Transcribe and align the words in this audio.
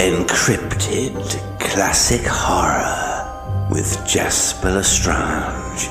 Encrypted 0.00 1.60
classic 1.60 2.22
horror 2.22 3.68
with 3.70 4.02
Jasper 4.06 4.70
Lestrange. 4.70 5.90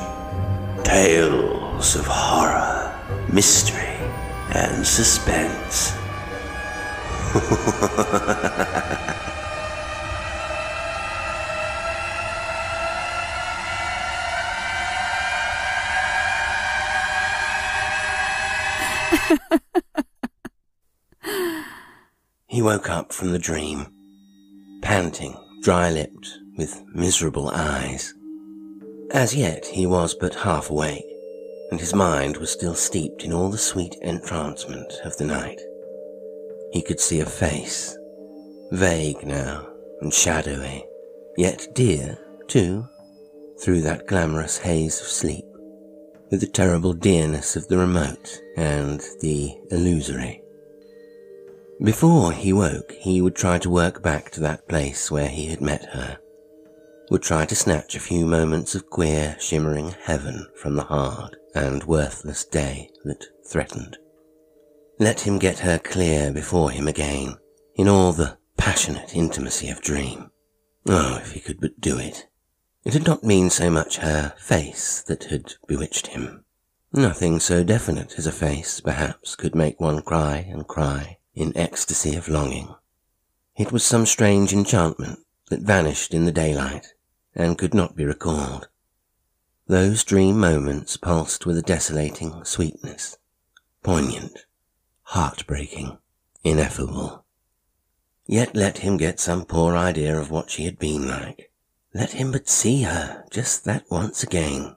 Tales 0.83 1.95
of 1.95 2.07
horror, 2.07 2.91
mystery, 3.31 3.99
and 4.55 4.83
suspense. 4.83 5.91
he 22.47 22.63
woke 22.63 22.89
up 22.89 23.13
from 23.13 23.33
the 23.33 23.37
dream, 23.37 23.98
panting, 24.89 25.37
dry 25.61 25.91
lipped, 25.91 26.39
with 26.57 26.83
miserable 26.95 27.47
eyes. 27.51 28.15
As 29.11 29.35
yet 29.35 29.63
he 29.67 29.85
was 29.85 30.15
but 30.15 30.33
half 30.33 30.71
awake, 30.71 31.05
and 31.69 31.79
his 31.79 31.93
mind 31.93 32.37
was 32.37 32.49
still 32.49 32.73
steeped 32.73 33.23
in 33.23 33.31
all 33.31 33.49
the 33.49 33.57
sweet 33.59 33.95
entrancement 34.01 34.91
of 35.05 35.15
the 35.17 35.25
night. 35.25 35.61
He 36.73 36.81
could 36.81 36.99
see 36.99 37.19
a 37.19 37.25
face, 37.27 37.95
vague 38.71 39.23
now 39.23 39.67
and 40.01 40.11
shadowy, 40.11 40.83
yet 41.37 41.67
dear, 41.75 42.17
too, 42.47 42.87
through 43.61 43.81
that 43.81 44.07
glamorous 44.07 44.57
haze 44.57 44.99
of 45.01 45.05
sleep, 45.05 45.45
with 46.31 46.39
the 46.39 46.47
terrible 46.47 46.93
dearness 46.93 47.55
of 47.55 47.67
the 47.67 47.77
remote 47.77 48.41
and 48.57 49.01
the 49.21 49.55
illusory. 49.69 50.41
Before 51.81 52.33
he 52.33 52.51
woke, 52.51 52.91
he 52.99 53.21
would 53.21 53.37
try 53.37 53.57
to 53.59 53.69
work 53.69 54.03
back 54.03 54.31
to 54.31 54.41
that 54.41 54.67
place 54.67 55.09
where 55.09 55.29
he 55.29 55.45
had 55.45 55.61
met 55.61 55.85
her, 55.93 56.17
would 57.09 57.21
try 57.21 57.45
to 57.45 57.55
snatch 57.55 57.95
a 57.95 58.01
few 58.01 58.25
moments 58.25 58.75
of 58.75 58.89
queer, 58.89 59.37
shimmering 59.39 59.95
heaven 60.03 60.45
from 60.55 60.75
the 60.75 60.83
hard 60.83 61.37
and 61.55 61.85
worthless 61.85 62.43
day 62.43 62.89
that 63.05 63.27
threatened. 63.47 63.97
Let 64.99 65.21
him 65.21 65.39
get 65.39 65.59
her 65.59 65.79
clear 65.79 66.33
before 66.33 66.69
him 66.71 66.85
again, 66.85 67.37
in 67.75 67.87
all 67.87 68.11
the 68.11 68.37
passionate 68.57 69.15
intimacy 69.15 69.69
of 69.69 69.81
dream. 69.81 70.31
Oh, 70.85 71.19
if 71.21 71.31
he 71.31 71.39
could 71.39 71.61
but 71.61 71.79
do 71.79 71.97
it. 71.97 72.27
It 72.83 72.91
had 72.91 73.07
not 73.07 73.25
been 73.25 73.49
so 73.49 73.69
much 73.69 73.99
her 73.99 74.33
face 74.37 75.01
that 75.03 75.25
had 75.25 75.53
bewitched 75.65 76.07
him. 76.07 76.43
Nothing 76.91 77.39
so 77.39 77.63
definite 77.63 78.15
as 78.17 78.27
a 78.27 78.33
face, 78.33 78.81
perhaps, 78.81 79.37
could 79.37 79.55
make 79.55 79.79
one 79.79 80.01
cry 80.01 80.45
and 80.49 80.67
cry 80.67 81.18
in 81.39 81.55
ecstasy 81.55 82.15
of 82.15 82.27
longing. 82.27 82.75
It 83.55 83.71
was 83.71 83.83
some 83.83 84.05
strange 84.05 84.51
enchantment 84.51 85.19
that 85.49 85.61
vanished 85.61 86.13
in 86.13 86.25
the 86.25 86.31
daylight 86.31 86.93
and 87.33 87.57
could 87.57 87.73
not 87.73 87.95
be 87.95 88.05
recalled. 88.05 88.67
Those 89.67 90.03
dream 90.03 90.39
moments 90.39 90.97
pulsed 90.97 91.45
with 91.45 91.57
a 91.57 91.61
desolating 91.61 92.43
sweetness, 92.43 93.17
poignant, 93.83 94.45
heartbreaking, 95.03 95.97
ineffable. 96.43 97.23
Yet 98.25 98.55
let 98.55 98.79
him 98.79 98.97
get 98.97 99.19
some 99.19 99.45
poor 99.45 99.77
idea 99.77 100.19
of 100.19 100.31
what 100.31 100.49
she 100.49 100.65
had 100.65 100.77
been 100.77 101.07
like. 101.07 101.51
Let 101.93 102.11
him 102.11 102.31
but 102.31 102.49
see 102.49 102.83
her 102.83 103.23
just 103.31 103.65
that 103.65 103.85
once 103.89 104.23
again. 104.23 104.75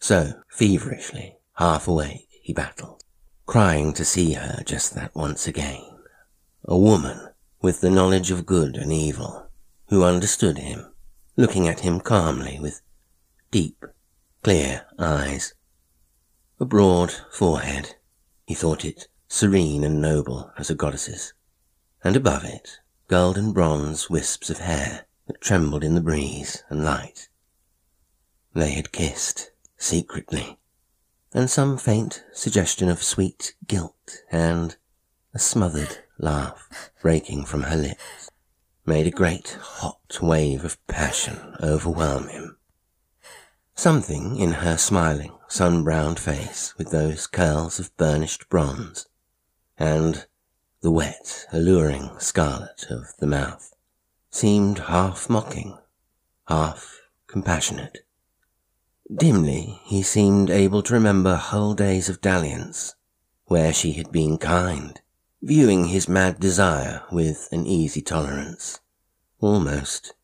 So, 0.00 0.34
feverishly, 0.48 1.36
half 1.54 1.88
awake, 1.88 2.28
he 2.42 2.52
battled 2.52 3.03
crying 3.46 3.92
to 3.92 4.04
see 4.04 4.32
her 4.32 4.62
just 4.64 4.94
that 4.94 5.14
once 5.14 5.46
again. 5.46 5.84
A 6.64 6.76
woman 6.76 7.28
with 7.60 7.80
the 7.80 7.90
knowledge 7.90 8.30
of 8.30 8.46
good 8.46 8.76
and 8.76 8.92
evil, 8.92 9.48
who 9.88 10.04
understood 10.04 10.58
him, 10.58 10.92
looking 11.36 11.68
at 11.68 11.80
him 11.80 12.00
calmly 12.00 12.58
with 12.60 12.80
deep, 13.50 13.84
clear 14.42 14.86
eyes. 14.98 15.54
A 16.58 16.64
broad 16.64 17.12
forehead, 17.32 17.96
he 18.46 18.54
thought 18.54 18.84
it 18.84 19.08
serene 19.28 19.84
and 19.84 20.00
noble 20.00 20.52
as 20.56 20.70
a 20.70 20.74
goddess's, 20.74 21.34
and 22.02 22.16
above 22.16 22.44
it 22.44 22.78
golden 23.08 23.52
bronze 23.52 24.08
wisps 24.08 24.48
of 24.48 24.58
hair 24.58 25.06
that 25.26 25.40
trembled 25.40 25.84
in 25.84 25.94
the 25.94 26.00
breeze 26.00 26.62
and 26.68 26.84
light. 26.84 27.28
They 28.54 28.72
had 28.72 28.92
kissed 28.92 29.50
secretly 29.76 30.58
and 31.34 31.50
some 31.50 31.76
faint 31.76 32.24
suggestion 32.32 32.88
of 32.88 33.02
sweet 33.02 33.54
guilt 33.66 34.22
and 34.30 34.76
a 35.34 35.38
smothered 35.38 35.98
laugh 36.16 36.92
breaking 37.02 37.44
from 37.44 37.64
her 37.64 37.76
lips 37.76 38.30
made 38.86 39.06
a 39.06 39.10
great 39.10 39.58
hot 39.60 40.18
wave 40.22 40.64
of 40.64 40.86
passion 40.86 41.56
overwhelm 41.60 42.28
him. 42.28 42.56
Something 43.74 44.36
in 44.38 44.52
her 44.52 44.76
smiling, 44.76 45.32
sun-browned 45.48 46.20
face 46.20 46.72
with 46.78 46.90
those 46.90 47.26
curls 47.26 47.80
of 47.80 47.94
burnished 47.96 48.48
bronze 48.48 49.08
and 49.76 50.26
the 50.82 50.92
wet, 50.92 51.46
alluring 51.52 52.10
scarlet 52.18 52.86
of 52.90 53.16
the 53.18 53.26
mouth 53.26 53.74
seemed 54.30 54.78
half 54.80 55.28
mocking, 55.28 55.78
half 56.46 57.00
compassionate. 57.26 58.04
Dimly, 59.16 59.80
he 59.84 60.02
seemed 60.02 60.50
able 60.50 60.82
to 60.82 60.94
remember 60.94 61.36
whole 61.36 61.74
days 61.74 62.08
of 62.08 62.20
dalliance, 62.20 62.96
where 63.44 63.72
she 63.72 63.92
had 63.92 64.10
been 64.10 64.38
kind, 64.38 65.00
viewing 65.40 65.86
his 65.86 66.08
mad 66.08 66.40
desire 66.40 67.02
with 67.12 67.48
an 67.52 67.64
easy 67.64 68.00
tolerance, 68.00 68.80
almost 69.38 70.14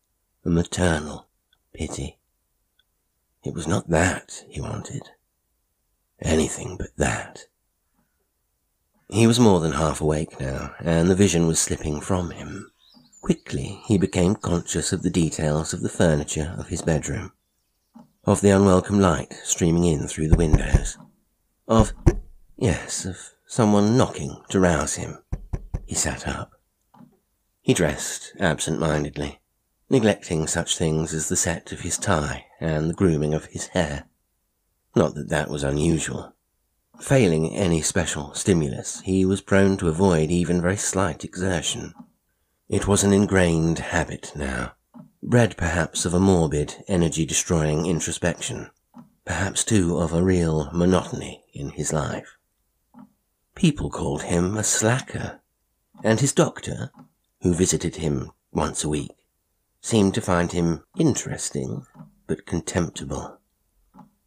a 0.43 0.49
maternal 0.49 1.27
pity. 1.73 2.19
It 3.45 3.53
was 3.53 3.65
not 3.65 3.89
that 3.89 4.43
he 4.49 4.59
wanted. 4.59 5.03
Anything 6.19 6.75
but 6.75 6.97
that. 6.97 7.45
He 9.09 9.25
was 9.25 9.39
more 9.39 9.61
than 9.61 9.73
half 9.73 10.01
awake 10.01 10.37
now, 10.37 10.75
and 10.79 11.09
the 11.09 11.15
vision 11.15 11.47
was 11.47 11.59
slipping 11.59 12.01
from 12.01 12.31
him. 12.31 12.71
Quickly 13.21 13.79
he 13.85 13.97
became 13.97 14.35
conscious 14.35 14.91
of 14.91 15.01
the 15.01 15.09
details 15.09 15.71
of 15.71 15.81
the 15.81 15.89
furniture 15.89 16.55
of 16.57 16.67
his 16.67 16.81
bedroom 16.81 17.31
of 18.23 18.41
the 18.41 18.51
unwelcome 18.51 18.99
light 18.99 19.33
streaming 19.43 19.83
in 19.83 20.07
through 20.07 20.27
the 20.27 20.37
windows, 20.37 20.97
of, 21.67 21.93
yes, 22.55 23.03
of 23.03 23.17
someone 23.47 23.97
knocking 23.97 24.39
to 24.49 24.59
rouse 24.59 24.95
him. 24.95 25.17
He 25.85 25.95
sat 25.95 26.27
up. 26.27 26.51
He 27.61 27.73
dressed 27.73 28.33
absent-mindedly, 28.39 29.39
neglecting 29.89 30.45
such 30.45 30.77
things 30.77 31.13
as 31.13 31.29
the 31.29 31.35
set 31.35 31.71
of 31.71 31.81
his 31.81 31.97
tie 31.97 32.45
and 32.59 32.89
the 32.89 32.93
grooming 32.93 33.33
of 33.33 33.45
his 33.45 33.67
hair. 33.67 34.05
Not 34.95 35.15
that 35.15 35.29
that 35.29 35.49
was 35.49 35.63
unusual. 35.63 36.35
Failing 36.99 37.55
any 37.55 37.81
special 37.81 38.35
stimulus, 38.35 39.01
he 39.01 39.25
was 39.25 39.41
prone 39.41 39.77
to 39.77 39.87
avoid 39.87 40.29
even 40.29 40.61
very 40.61 40.77
slight 40.77 41.23
exertion. 41.23 41.95
It 42.69 42.87
was 42.87 43.03
an 43.03 43.13
ingrained 43.13 43.79
habit 43.79 44.31
now 44.35 44.73
bred 45.23 45.55
perhaps 45.55 46.05
of 46.05 46.13
a 46.13 46.19
morbid, 46.19 46.83
energy-destroying 46.87 47.85
introspection, 47.85 48.69
perhaps 49.23 49.63
too 49.63 49.97
of 49.97 50.13
a 50.13 50.23
real 50.23 50.69
monotony 50.73 51.43
in 51.53 51.69
his 51.69 51.93
life. 51.93 52.37
People 53.53 53.89
called 53.89 54.23
him 54.23 54.57
a 54.57 54.63
slacker, 54.63 55.39
and 56.03 56.19
his 56.19 56.33
doctor, 56.33 56.91
who 57.41 57.53
visited 57.53 57.97
him 57.97 58.31
once 58.51 58.83
a 58.83 58.89
week, 58.89 59.11
seemed 59.79 60.13
to 60.15 60.21
find 60.21 60.51
him 60.51 60.83
interesting 60.97 61.85
but 62.25 62.45
contemptible. 62.45 63.37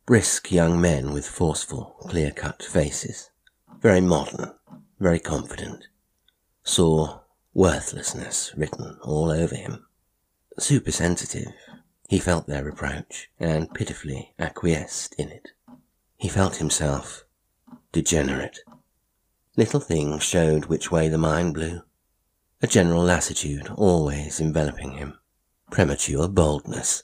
Brisk 0.06 0.52
young 0.52 0.80
men 0.80 1.12
with 1.12 1.26
forceful, 1.26 1.96
clear-cut 2.02 2.62
faces, 2.62 3.30
very 3.80 4.00
modern, 4.00 4.52
very 5.00 5.18
confident, 5.18 5.88
saw 6.62 7.20
worthlessness 7.52 8.52
written 8.56 8.98
all 9.02 9.30
over 9.30 9.54
him. 9.54 9.86
Supersensitive, 10.58 11.52
he 12.08 12.20
felt 12.20 12.46
their 12.46 12.62
reproach 12.62 13.28
and 13.40 13.72
pitifully 13.74 14.34
acquiesced 14.38 15.14
in 15.18 15.28
it. 15.28 15.48
He 16.16 16.28
felt 16.28 16.56
himself 16.56 17.24
degenerate. 17.90 18.60
Little 19.56 19.80
things 19.80 20.22
showed 20.22 20.66
which 20.66 20.92
way 20.92 21.08
the 21.08 21.18
mind 21.18 21.54
blew. 21.54 21.82
A 22.62 22.68
general 22.68 23.02
lassitude 23.02 23.68
always 23.68 24.40
enveloping 24.40 24.92
him, 24.92 25.18
premature 25.70 26.28
boldness, 26.28 27.02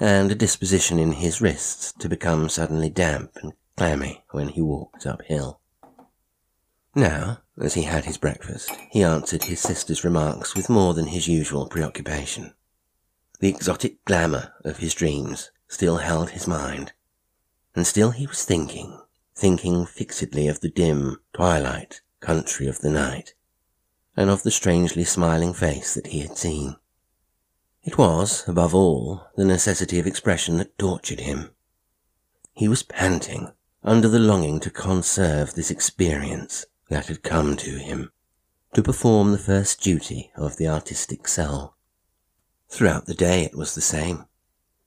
and 0.00 0.32
a 0.32 0.34
disposition 0.34 0.98
in 0.98 1.12
his 1.12 1.40
wrists 1.40 1.92
to 2.00 2.08
become 2.08 2.48
suddenly 2.48 2.90
damp 2.90 3.36
and 3.42 3.52
clammy 3.76 4.24
when 4.32 4.48
he 4.48 4.60
walked 4.60 5.06
uphill. 5.06 5.60
Now, 6.96 7.42
as 7.60 7.74
he 7.74 7.82
had 7.82 8.06
his 8.06 8.18
breakfast, 8.18 8.70
he 8.90 9.04
answered 9.04 9.44
his 9.44 9.60
sister's 9.60 10.02
remarks 10.02 10.56
with 10.56 10.68
more 10.68 10.94
than 10.94 11.06
his 11.06 11.28
usual 11.28 11.68
preoccupation. 11.68 12.54
The 13.42 13.48
exotic 13.48 14.04
glamour 14.04 14.52
of 14.64 14.76
his 14.76 14.94
dreams 14.94 15.50
still 15.66 15.96
held 15.96 16.30
his 16.30 16.46
mind, 16.46 16.92
and 17.74 17.84
still 17.84 18.12
he 18.12 18.24
was 18.24 18.44
thinking, 18.44 19.00
thinking 19.34 19.84
fixedly 19.84 20.46
of 20.46 20.60
the 20.60 20.68
dim, 20.68 21.20
twilight 21.32 22.02
country 22.20 22.68
of 22.68 22.78
the 22.78 22.90
night, 22.90 23.34
and 24.16 24.30
of 24.30 24.44
the 24.44 24.52
strangely 24.52 25.02
smiling 25.02 25.54
face 25.54 25.92
that 25.94 26.06
he 26.06 26.20
had 26.20 26.38
seen. 26.38 26.76
It 27.82 27.98
was, 27.98 28.46
above 28.46 28.76
all, 28.76 29.26
the 29.34 29.44
necessity 29.44 29.98
of 29.98 30.06
expression 30.06 30.58
that 30.58 30.78
tortured 30.78 31.18
him. 31.18 31.50
He 32.54 32.68
was 32.68 32.84
panting 32.84 33.50
under 33.82 34.06
the 34.06 34.20
longing 34.20 34.60
to 34.60 34.70
conserve 34.70 35.54
this 35.54 35.72
experience 35.72 36.64
that 36.90 37.06
had 37.06 37.24
come 37.24 37.56
to 37.56 37.80
him, 37.80 38.12
to 38.74 38.84
perform 38.84 39.32
the 39.32 39.36
first 39.36 39.80
duty 39.80 40.30
of 40.36 40.58
the 40.58 40.68
artistic 40.68 41.26
cell. 41.26 41.76
Throughout 42.72 43.04
the 43.04 43.12
day 43.12 43.44
it 43.44 43.54
was 43.54 43.74
the 43.74 43.82
same. 43.82 44.24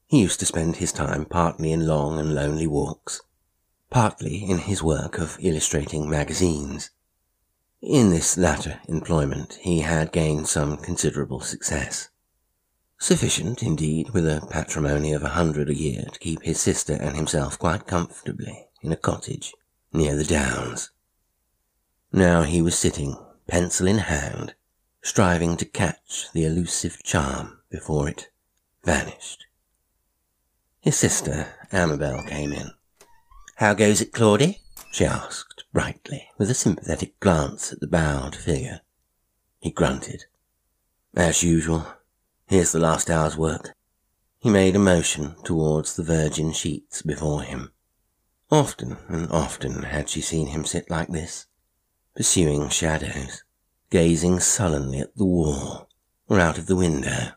He 0.07 0.19
used 0.19 0.39
to 0.39 0.47
spend 0.47 0.77
his 0.77 0.91
time 0.91 1.23
partly 1.23 1.71
in 1.71 1.85
long 1.85 2.17
and 2.17 2.33
lonely 2.33 2.65
walks, 2.65 3.21
partly 3.91 4.43
in 4.43 4.57
his 4.57 4.81
work 4.81 5.19
of 5.19 5.37
illustrating 5.39 6.09
magazines. 6.09 6.89
In 7.83 8.09
this 8.09 8.39
latter 8.39 8.81
employment 8.87 9.59
he 9.61 9.81
had 9.81 10.11
gained 10.11 10.47
some 10.47 10.77
considerable 10.77 11.41
success. 11.41 12.09
Sufficient, 12.97 13.61
indeed, 13.61 14.09
with 14.09 14.27
a 14.27 14.47
patrimony 14.49 15.13
of 15.13 15.21
a 15.21 15.37
hundred 15.37 15.69
a 15.69 15.75
year 15.75 16.05
to 16.11 16.19
keep 16.19 16.41
his 16.41 16.59
sister 16.59 16.93
and 16.93 17.15
himself 17.15 17.59
quite 17.59 17.85
comfortably 17.85 18.65
in 18.81 18.91
a 18.91 18.97
cottage 18.97 19.53
near 19.93 20.15
the 20.15 20.23
Downs. 20.23 20.89
Now 22.11 22.41
he 22.41 22.63
was 22.63 22.75
sitting, 22.75 23.15
pencil 23.47 23.85
in 23.85 23.99
hand, 23.99 24.55
striving 25.03 25.55
to 25.57 25.65
catch 25.65 26.31
the 26.33 26.45
elusive 26.45 27.03
charm 27.03 27.61
before 27.75 28.07
it 28.07 28.29
vanished. 28.85 29.45
His 30.79 30.95
sister, 30.95 31.47
Amabel, 31.73 32.23
came 32.23 32.53
in. 32.53 32.71
How 33.57 33.73
goes 33.73 33.99
it, 33.99 34.13
Claudie? 34.13 34.61
she 34.93 35.03
asked 35.03 35.65
brightly, 35.73 36.29
with 36.37 36.49
a 36.49 36.53
sympathetic 36.53 37.19
glance 37.19 37.73
at 37.73 37.81
the 37.81 37.87
bowed 37.87 38.33
figure. 38.33 38.79
He 39.59 39.71
grunted. 39.71 40.23
As 41.13 41.43
usual, 41.43 41.85
Here's 42.47 42.71
the 42.71 42.79
last 42.79 43.09
hour's 43.09 43.35
work. 43.35 43.73
He 44.39 44.51
made 44.51 44.75
a 44.75 44.79
motion 44.79 45.35
towards 45.43 45.95
the 45.95 46.03
virgin 46.03 46.53
sheets 46.53 47.01
before 47.01 47.41
him. 47.41 47.71
Often 48.51 48.97
and 49.07 49.31
often 49.31 49.81
had 49.81 50.09
she 50.09 50.21
seen 50.21 50.47
him 50.47 50.63
sit 50.63 50.91
like 50.91 51.07
this, 51.07 51.47
pursuing 52.15 52.69
shadows, 52.69 53.43
gazing 53.89 54.39
sullenly 54.41 54.99
at 54.99 55.15
the 55.17 55.25
wall 55.25 55.89
or 56.29 56.39
out 56.39 56.59
of 56.59 56.67
the 56.67 56.75
window, 56.75 57.31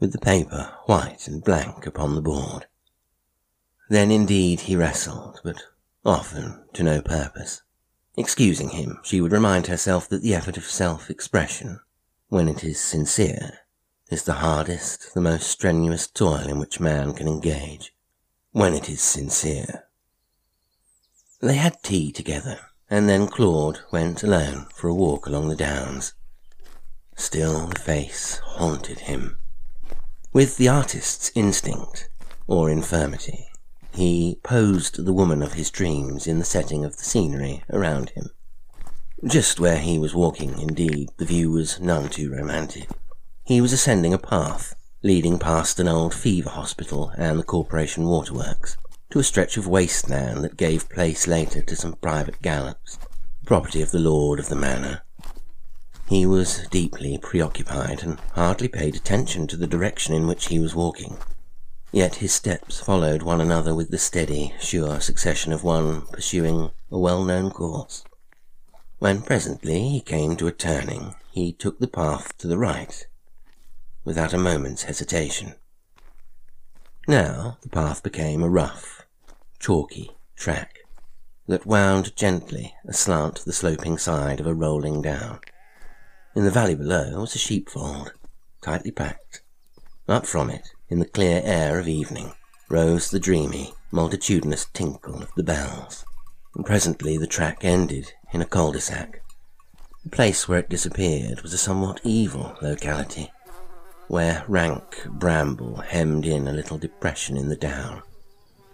with 0.00 0.12
the 0.12 0.18
paper 0.18 0.72
white 0.86 1.28
and 1.28 1.44
blank 1.44 1.86
upon 1.86 2.14
the 2.14 2.22
board. 2.22 2.66
Then 3.90 4.10
indeed 4.10 4.60
he 4.60 4.74
wrestled, 4.74 5.40
but 5.44 5.62
often 6.04 6.64
to 6.72 6.82
no 6.82 7.02
purpose. 7.02 7.62
Excusing 8.16 8.70
him, 8.70 8.98
she 9.02 9.20
would 9.20 9.32
remind 9.32 9.66
herself 9.66 10.08
that 10.08 10.22
the 10.22 10.34
effort 10.34 10.56
of 10.56 10.64
self-expression, 10.64 11.80
when 12.28 12.48
it 12.48 12.64
is 12.64 12.80
sincere, 12.80 13.58
is 14.10 14.24
the 14.24 14.34
hardest, 14.34 15.14
the 15.14 15.20
most 15.20 15.48
strenuous 15.48 16.06
toil 16.06 16.48
in 16.48 16.58
which 16.58 16.80
man 16.80 17.12
can 17.12 17.28
engage, 17.28 17.94
when 18.52 18.74
it 18.74 18.88
is 18.88 19.00
sincere. 19.00 19.84
They 21.40 21.54
had 21.54 21.82
tea 21.82 22.10
together, 22.10 22.58
and 22.88 23.08
then 23.08 23.28
Claude 23.28 23.80
went 23.92 24.22
alone 24.22 24.66
for 24.74 24.88
a 24.88 24.94
walk 24.94 25.26
along 25.26 25.48
the 25.48 25.56
downs. 25.56 26.14
Still 27.16 27.66
the 27.66 27.78
face 27.78 28.38
haunted 28.44 29.00
him. 29.00 29.39
With 30.32 30.58
the 30.58 30.68
artist's 30.68 31.32
instinct, 31.34 32.08
or 32.46 32.70
infirmity, 32.70 33.48
he 33.90 34.38
posed 34.44 35.04
the 35.04 35.12
woman 35.12 35.42
of 35.42 35.54
his 35.54 35.72
dreams 35.72 36.28
in 36.28 36.38
the 36.38 36.44
setting 36.44 36.84
of 36.84 36.96
the 36.96 37.02
scenery 37.02 37.64
around 37.68 38.10
him. 38.10 38.30
Just 39.26 39.58
where 39.58 39.78
he 39.78 39.98
was 39.98 40.14
walking, 40.14 40.56
indeed, 40.60 41.08
the 41.16 41.24
view 41.24 41.50
was 41.50 41.80
none 41.80 42.08
too 42.08 42.30
romantic. 42.30 42.88
He 43.42 43.60
was 43.60 43.72
ascending 43.72 44.14
a 44.14 44.18
path 44.18 44.76
leading 45.02 45.36
past 45.36 45.80
an 45.80 45.88
old 45.88 46.14
fever 46.14 46.50
hospital 46.50 47.10
and 47.16 47.36
the 47.36 47.42
corporation 47.42 48.04
waterworks 48.04 48.76
to 49.10 49.18
a 49.18 49.24
stretch 49.24 49.56
of 49.56 49.66
wasteland 49.66 50.44
that 50.44 50.56
gave 50.56 50.88
place 50.88 51.26
later 51.26 51.60
to 51.60 51.74
some 51.74 51.94
private 51.94 52.40
gallops, 52.40 53.00
property 53.46 53.82
of 53.82 53.90
the 53.90 53.98
lord 53.98 54.38
of 54.38 54.48
the 54.48 54.54
manor. 54.54 55.02
He 56.10 56.26
was 56.26 56.66
deeply 56.72 57.18
preoccupied 57.18 58.02
and 58.02 58.18
hardly 58.34 58.66
paid 58.66 58.96
attention 58.96 59.46
to 59.46 59.56
the 59.56 59.68
direction 59.68 60.12
in 60.12 60.26
which 60.26 60.48
he 60.48 60.58
was 60.58 60.74
walking. 60.74 61.18
Yet 61.92 62.16
his 62.16 62.32
steps 62.32 62.80
followed 62.80 63.22
one 63.22 63.40
another 63.40 63.76
with 63.76 63.92
the 63.92 63.98
steady, 63.98 64.52
sure 64.58 64.98
succession 64.98 65.52
of 65.52 65.62
one 65.62 66.02
pursuing 66.06 66.72
a 66.90 66.98
well-known 66.98 67.52
course. 67.52 68.02
When 68.98 69.22
presently 69.22 69.88
he 69.88 70.00
came 70.00 70.36
to 70.38 70.48
a 70.48 70.52
turning, 70.52 71.14
he 71.30 71.52
took 71.52 71.78
the 71.78 71.86
path 71.86 72.36
to 72.38 72.48
the 72.48 72.58
right 72.58 73.06
without 74.04 74.34
a 74.34 74.38
moment's 74.38 74.82
hesitation. 74.82 75.54
Now 77.06 77.58
the 77.62 77.68
path 77.68 78.02
became 78.02 78.42
a 78.42 78.50
rough, 78.50 79.06
chalky 79.60 80.10
track 80.34 80.80
that 81.46 81.66
wound 81.66 82.16
gently 82.16 82.74
aslant 82.84 83.44
the 83.44 83.52
sloping 83.52 83.96
side 83.96 84.40
of 84.40 84.48
a 84.48 84.54
rolling 84.54 85.02
down. 85.02 85.38
In 86.36 86.44
the 86.44 86.50
valley 86.52 86.76
below 86.76 87.20
was 87.20 87.34
a 87.34 87.38
sheepfold, 87.38 88.12
tightly 88.62 88.92
packed. 88.92 89.42
Up 90.08 90.26
from 90.26 90.48
it, 90.48 90.68
in 90.88 91.00
the 91.00 91.08
clear 91.08 91.40
air 91.44 91.78
of 91.80 91.88
evening, 91.88 92.34
rose 92.68 93.10
the 93.10 93.18
dreamy, 93.18 93.74
multitudinous 93.90 94.66
tinkle 94.66 95.22
of 95.22 95.34
the 95.34 95.42
bells, 95.42 96.04
and 96.54 96.64
presently 96.64 97.16
the 97.16 97.26
track 97.26 97.64
ended 97.64 98.12
in 98.32 98.40
a 98.40 98.46
cul-de-sac. 98.46 99.22
The 100.04 100.10
place 100.10 100.48
where 100.48 100.60
it 100.60 100.68
disappeared 100.68 101.42
was 101.42 101.52
a 101.52 101.58
somewhat 101.58 102.00
evil 102.04 102.56
locality, 102.62 103.32
where 104.06 104.44
rank 104.46 105.04
bramble 105.06 105.76
hemmed 105.76 106.26
in 106.26 106.46
a 106.46 106.52
little 106.52 106.78
depression 106.78 107.36
in 107.36 107.48
the 107.48 107.56
down, 107.56 108.02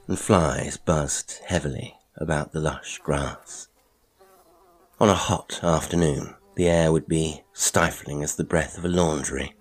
and 0.06 0.18
flies 0.18 0.76
buzzed 0.76 1.40
heavily 1.46 1.96
about 2.16 2.52
the 2.52 2.60
lush 2.60 2.98
grass. 2.98 3.68
On 5.00 5.08
a 5.08 5.14
hot 5.14 5.60
afternoon, 5.62 6.34
the 6.56 6.68
air 6.68 6.90
would 6.90 7.06
be 7.06 7.44
stifling 7.52 8.22
as 8.22 8.34
the 8.34 8.44
breath 8.44 8.76
of 8.76 8.84
a 8.84 8.88
laundry, 8.88 9.54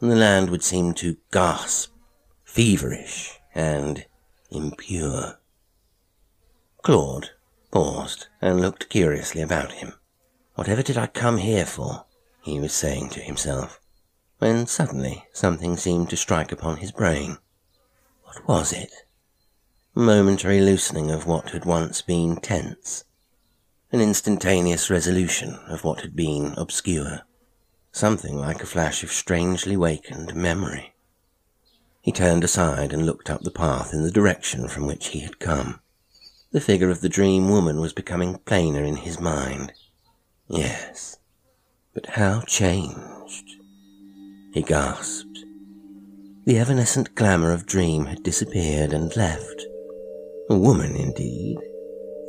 and 0.00 0.10
the 0.10 0.16
land 0.16 0.48
would 0.48 0.64
seem 0.64 0.94
to 0.94 1.18
gasp, 1.30 1.92
feverish 2.44 3.38
and 3.54 4.06
impure. 4.50 5.38
Claude 6.82 7.30
paused 7.70 8.28
and 8.40 8.60
looked 8.60 8.88
curiously 8.88 9.42
about 9.42 9.72
him. 9.72 9.92
Whatever 10.54 10.82
did 10.82 10.96
I 10.96 11.06
come 11.06 11.38
here 11.38 11.66
for? 11.66 12.06
he 12.42 12.58
was 12.58 12.72
saying 12.72 13.10
to 13.10 13.20
himself 13.20 13.80
when 14.38 14.66
suddenly 14.66 15.26
something 15.32 15.76
seemed 15.76 16.08
to 16.08 16.16
strike 16.16 16.50
upon 16.50 16.78
his 16.78 16.92
brain. 16.92 17.36
What 18.24 18.48
was 18.48 18.72
it? 18.72 18.90
A 19.94 20.00
momentary 20.00 20.60
loosening 20.62 21.10
of 21.10 21.26
what 21.26 21.50
had 21.50 21.66
once 21.66 22.00
been 22.00 22.36
tense, 22.36 23.04
an 23.92 24.00
instantaneous 24.00 24.88
resolution 24.88 25.58
of 25.66 25.82
what 25.82 26.00
had 26.00 26.14
been 26.14 26.54
obscure, 26.56 27.22
something 27.90 28.36
like 28.36 28.62
a 28.62 28.66
flash 28.66 29.02
of 29.02 29.10
strangely 29.10 29.76
wakened 29.76 30.32
memory. 30.32 30.94
He 32.00 32.12
turned 32.12 32.44
aside 32.44 32.92
and 32.92 33.04
looked 33.04 33.28
up 33.28 33.42
the 33.42 33.50
path 33.50 33.92
in 33.92 34.02
the 34.02 34.12
direction 34.12 34.68
from 34.68 34.86
which 34.86 35.08
he 35.08 35.20
had 35.20 35.40
come. 35.40 35.80
The 36.52 36.60
figure 36.60 36.88
of 36.88 37.00
the 37.00 37.08
dream 37.08 37.48
woman 37.48 37.80
was 37.80 37.92
becoming 37.92 38.38
plainer 38.38 38.84
in 38.84 38.96
his 38.96 39.18
mind. 39.18 39.72
Yes, 40.48 41.18
but 41.92 42.06
how 42.06 42.42
changed? 42.42 43.56
he 44.52 44.62
gasped. 44.62 45.38
The 46.44 46.58
evanescent 46.58 47.14
glamour 47.16 47.52
of 47.52 47.66
dream 47.66 48.06
had 48.06 48.22
disappeared 48.22 48.92
and 48.92 49.14
left. 49.16 49.66
A 50.48 50.56
woman, 50.56 50.96
indeed, 50.96 51.58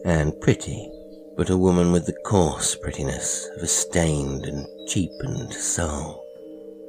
and 0.05 0.39
pretty, 0.41 0.91
but 1.35 1.49
a 1.49 1.57
woman 1.57 1.91
with 1.91 2.05
the 2.05 2.17
coarse 2.25 2.75
prettiness 2.75 3.49
of 3.55 3.63
a 3.63 3.67
stained 3.67 4.45
and 4.45 4.67
cheapened 4.87 5.53
soul. 5.53 6.25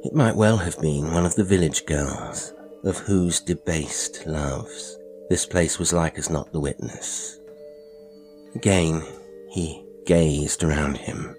It 0.03 0.13
might 0.13 0.35
well 0.35 0.57
have 0.57 0.79
been 0.81 1.13
one 1.13 1.25
of 1.25 1.35
the 1.35 1.43
village 1.43 1.85
girls, 1.85 2.53
of 2.83 2.97
whose 2.97 3.39
debased 3.39 4.27
loves 4.27 4.97
this 5.29 5.45
place 5.45 5.79
was 5.79 5.93
like 5.93 6.17
as 6.17 6.29
not 6.29 6.51
the 6.51 6.59
witness. 6.59 7.39
Again 8.55 9.01
he 9.49 9.85
gazed 10.05 10.63
around 10.63 10.97
him, 10.97 11.35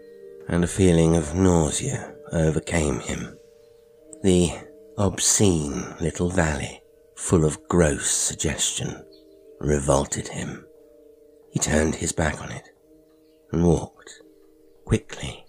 and 0.49 0.65
a 0.65 0.69
feeling 0.69 1.17
of 1.17 1.35
nausea 1.35 2.15
overcame 2.33 3.01
him. 3.01 3.39
The 4.23 4.51
obscene 4.97 5.95
little 6.01 6.31
valley, 6.31 6.83
full 7.17 7.45
of 7.45 7.69
gross 7.69 8.11
suggestion, 8.11 9.05
revolted 9.61 10.29
him. 10.29 10.67
He 11.51 11.61
turned 11.61 11.95
his 11.95 12.13
back 12.13 12.41
on 12.41 12.51
it 12.51 12.71
and 13.55 13.65
walked 13.65 14.21
quickly 14.85 15.47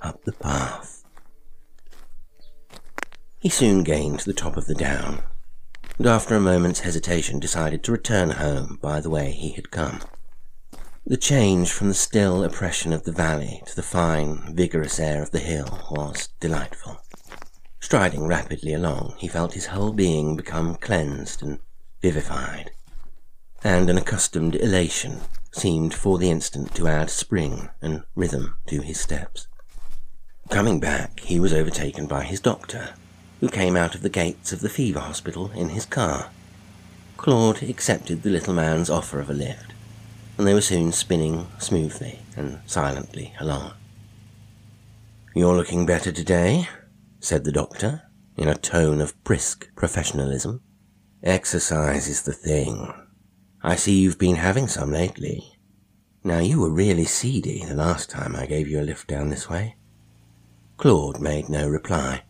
up 0.00 0.22
the 0.22 0.32
path. 0.32 1.02
He 3.40 3.48
soon 3.48 3.82
gained 3.82 4.20
the 4.20 4.32
top 4.32 4.56
of 4.56 4.66
the 4.66 4.76
down, 4.76 5.24
and 5.98 6.06
after 6.06 6.36
a 6.36 6.40
moment's 6.40 6.80
hesitation 6.80 7.40
decided 7.40 7.82
to 7.82 7.92
return 7.92 8.30
home 8.30 8.78
by 8.80 9.00
the 9.00 9.10
way 9.10 9.32
he 9.32 9.50
had 9.50 9.72
come. 9.72 10.02
The 11.04 11.16
change 11.16 11.72
from 11.72 11.88
the 11.88 11.94
still 11.94 12.44
oppression 12.44 12.92
of 12.92 13.02
the 13.02 13.12
valley 13.12 13.60
to 13.66 13.74
the 13.74 13.82
fine, 13.82 14.54
vigorous 14.54 15.00
air 15.00 15.20
of 15.20 15.32
the 15.32 15.40
hill 15.40 15.88
was 15.90 16.28
delightful. 16.38 17.02
Striding 17.80 18.28
rapidly 18.28 18.72
along, 18.72 19.14
he 19.18 19.26
felt 19.26 19.54
his 19.54 19.66
whole 19.66 19.92
being 19.92 20.36
become 20.36 20.76
cleansed 20.76 21.42
and 21.42 21.58
vivified, 22.00 22.70
and 23.64 23.90
an 23.90 23.98
accustomed 23.98 24.54
elation 24.54 25.22
seemed 25.52 25.94
for 25.94 26.18
the 26.18 26.30
instant 26.30 26.74
to 26.74 26.88
add 26.88 27.10
spring 27.10 27.68
and 27.80 28.02
rhythm 28.14 28.56
to 28.66 28.80
his 28.80 29.00
steps. 29.00 29.48
Coming 30.48 30.80
back, 30.80 31.20
he 31.20 31.40
was 31.40 31.52
overtaken 31.52 32.06
by 32.06 32.24
his 32.24 32.40
doctor, 32.40 32.94
who 33.40 33.48
came 33.48 33.76
out 33.76 33.94
of 33.94 34.02
the 34.02 34.08
gates 34.08 34.52
of 34.52 34.60
the 34.60 34.68
fever 34.68 35.00
hospital 35.00 35.50
in 35.52 35.70
his 35.70 35.86
car. 35.86 36.30
Claude 37.16 37.62
accepted 37.62 38.22
the 38.22 38.30
little 38.30 38.54
man's 38.54 38.90
offer 38.90 39.20
of 39.20 39.30
a 39.30 39.34
lift 39.34 39.70
and 40.40 40.48
they 40.48 40.54
were 40.54 40.62
soon 40.62 40.90
spinning 40.90 41.46
smoothly 41.58 42.18
and 42.34 42.58
silently 42.64 43.34
along. 43.40 43.74
You're 45.34 45.54
looking 45.54 45.84
better 45.84 46.10
today, 46.10 46.66
said 47.18 47.44
the 47.44 47.52
doctor, 47.52 48.04
in 48.38 48.48
a 48.48 48.54
tone 48.54 49.02
of 49.02 49.22
brisk 49.22 49.68
professionalism. 49.76 50.62
Exercise 51.22 52.08
is 52.08 52.22
the 52.22 52.32
thing. 52.32 52.90
I 53.62 53.76
see 53.76 53.98
you've 53.98 54.18
been 54.18 54.36
having 54.36 54.68
some 54.68 54.90
lately. 54.90 55.58
Now 56.24 56.38
you 56.38 56.60
were 56.60 56.70
really 56.70 57.04
seedy 57.04 57.64
the 57.64 57.74
last 57.74 58.08
time 58.08 58.34
I 58.34 58.46
gave 58.46 58.68
you 58.68 58.80
a 58.80 58.82
lift 58.82 59.06
down 59.06 59.28
this 59.28 59.50
way. 59.50 59.76
Claude 60.78 61.20
made 61.20 61.50
no 61.50 61.68
reply. 61.68 62.22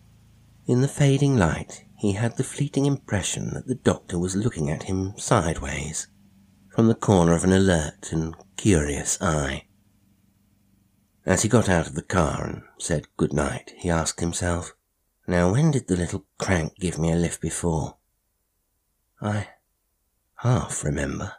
In 0.67 0.81
the 0.81 0.89
fading 0.89 1.37
light, 1.37 1.85
he 1.97 2.13
had 2.13 2.37
the 2.37 2.45
fleeting 2.45 2.87
impression 2.87 3.55
that 3.55 3.69
the 3.69 3.77
doctor 3.77 4.19
was 4.19 4.35
looking 4.35 4.71
at 4.71 4.85
him 4.85 5.15
sideways 5.17 6.09
from 6.75 6.89
the 6.89 6.95
corner 6.95 7.35
of 7.35 7.45
an 7.45 7.53
alert 7.53 8.11
and 8.11 8.35
curious 8.57 9.21
eye. 9.21 9.67
As 11.25 11.43
he 11.43 11.49
got 11.49 11.69
out 11.69 11.87
of 11.87 11.95
the 11.95 12.03
car 12.03 12.45
and 12.45 12.63
said 12.79 13.07
good 13.17 13.33
night, 13.33 13.73
he 13.77 13.91
asked 13.91 14.21
himself, 14.21 14.75
Now 15.29 15.53
when 15.53 15.71
did 15.71 15.87
the 15.87 15.97
little 15.97 16.25
crank 16.39 16.77
give 16.79 16.99
me 16.99 17.13
a 17.13 17.17
lift 17.17 17.41
before? 17.41 17.99
I 19.21 19.49
half 20.43 20.85
remember. 20.85 21.31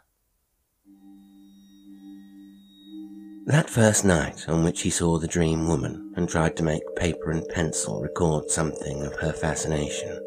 That 3.46 3.68
first 3.68 4.04
night 4.04 4.48
on 4.48 4.62
which 4.62 4.82
he 4.82 4.90
saw 4.90 5.18
the 5.18 5.26
dream 5.26 5.66
woman 5.66 6.12
and 6.16 6.28
tried 6.28 6.56
to 6.56 6.62
make 6.62 6.94
paper 6.94 7.32
and 7.32 7.46
pencil 7.48 8.00
record 8.00 8.48
something 8.48 9.02
of 9.02 9.16
her 9.16 9.32
fascination 9.32 10.20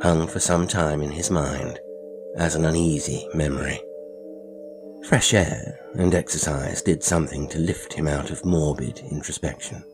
hung 0.00 0.26
for 0.26 0.40
some 0.40 0.66
time 0.66 1.02
in 1.02 1.10
his 1.10 1.30
mind 1.30 1.78
as 2.36 2.54
an 2.54 2.64
uneasy 2.64 3.28
memory. 3.34 3.78
Fresh 5.04 5.34
air 5.34 5.78
and 5.96 6.14
exercise 6.14 6.80
did 6.80 7.04
something 7.04 7.46
to 7.50 7.58
lift 7.58 7.92
him 7.92 8.08
out 8.08 8.30
of 8.30 8.46
morbid 8.46 9.00
introspection. 9.10 9.84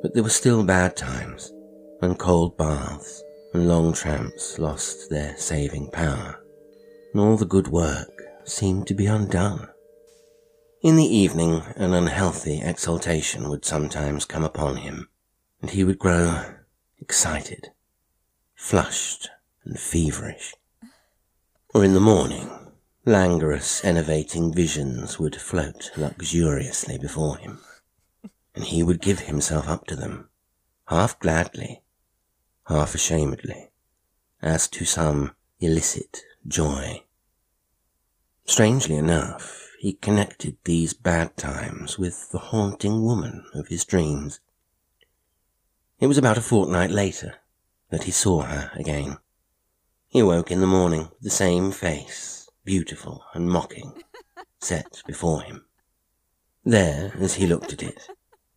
But 0.00 0.14
there 0.14 0.22
were 0.22 0.28
still 0.28 0.62
bad 0.62 0.96
times, 0.96 1.52
when 1.98 2.14
cold 2.14 2.56
baths 2.56 3.24
and 3.52 3.66
long 3.66 3.92
tramps 3.92 4.60
lost 4.60 5.10
their 5.10 5.36
saving 5.36 5.90
power, 5.90 6.40
and 7.12 7.20
all 7.20 7.36
the 7.36 7.44
good 7.44 7.68
work 7.68 8.22
seemed 8.44 8.86
to 8.86 8.94
be 8.94 9.06
undone. 9.06 9.68
In 10.82 10.96
the 10.96 11.04
evening, 11.04 11.62
an 11.76 11.92
unhealthy 11.92 12.60
exaltation 12.60 13.48
would 13.48 13.64
sometimes 13.64 14.24
come 14.24 14.44
upon 14.44 14.76
him, 14.76 15.08
and 15.60 15.70
he 15.70 15.84
would 15.84 15.98
grow 15.98 16.44
excited, 17.00 17.68
flushed, 18.54 19.28
and 19.64 19.78
feverish. 19.78 20.54
Or 21.74 21.84
in 21.84 21.94
the 21.94 22.00
morning, 22.00 22.48
Languorous, 23.08 23.82
enervating 23.86 24.52
visions 24.52 25.18
would 25.18 25.34
float 25.34 25.92
luxuriously 25.96 26.98
before 26.98 27.38
him, 27.38 27.58
and 28.54 28.64
he 28.64 28.82
would 28.82 29.00
give 29.00 29.20
himself 29.20 29.66
up 29.66 29.86
to 29.86 29.96
them, 29.96 30.28
half 30.88 31.18
gladly, 31.18 31.80
half 32.66 32.94
ashamedly, 32.94 33.70
as 34.42 34.68
to 34.68 34.84
some 34.84 35.34
illicit 35.58 36.20
joy. 36.48 37.04
Strangely 38.44 38.96
enough, 38.96 39.70
he 39.78 39.92
connected 39.92 40.56
these 40.64 40.94
bad 40.94 41.36
times 41.36 41.98
with 41.98 42.30
the 42.30 42.38
haunting 42.38 43.02
woman 43.02 43.44
of 43.54 43.68
his 43.68 43.84
dreams. 43.84 44.40
It 46.00 46.06
was 46.06 46.18
about 46.18 46.38
a 46.38 46.42
fortnight 46.42 46.90
later 46.90 47.36
that 47.90 48.04
he 48.04 48.10
saw 48.10 48.42
her 48.42 48.72
again. 48.74 49.18
He 50.08 50.20
awoke 50.20 50.50
in 50.50 50.60
the 50.60 50.66
morning 50.66 51.08
with 51.10 51.20
the 51.20 51.30
same 51.30 51.70
face 51.70 52.38
beautiful 52.64 53.24
and 53.32 53.50
mocking, 53.50 54.02
set 54.60 55.02
before 55.06 55.40
him. 55.40 55.64
There, 56.64 57.14
as 57.18 57.34
he 57.34 57.46
looked 57.46 57.72
at 57.72 57.82
it, 57.82 58.08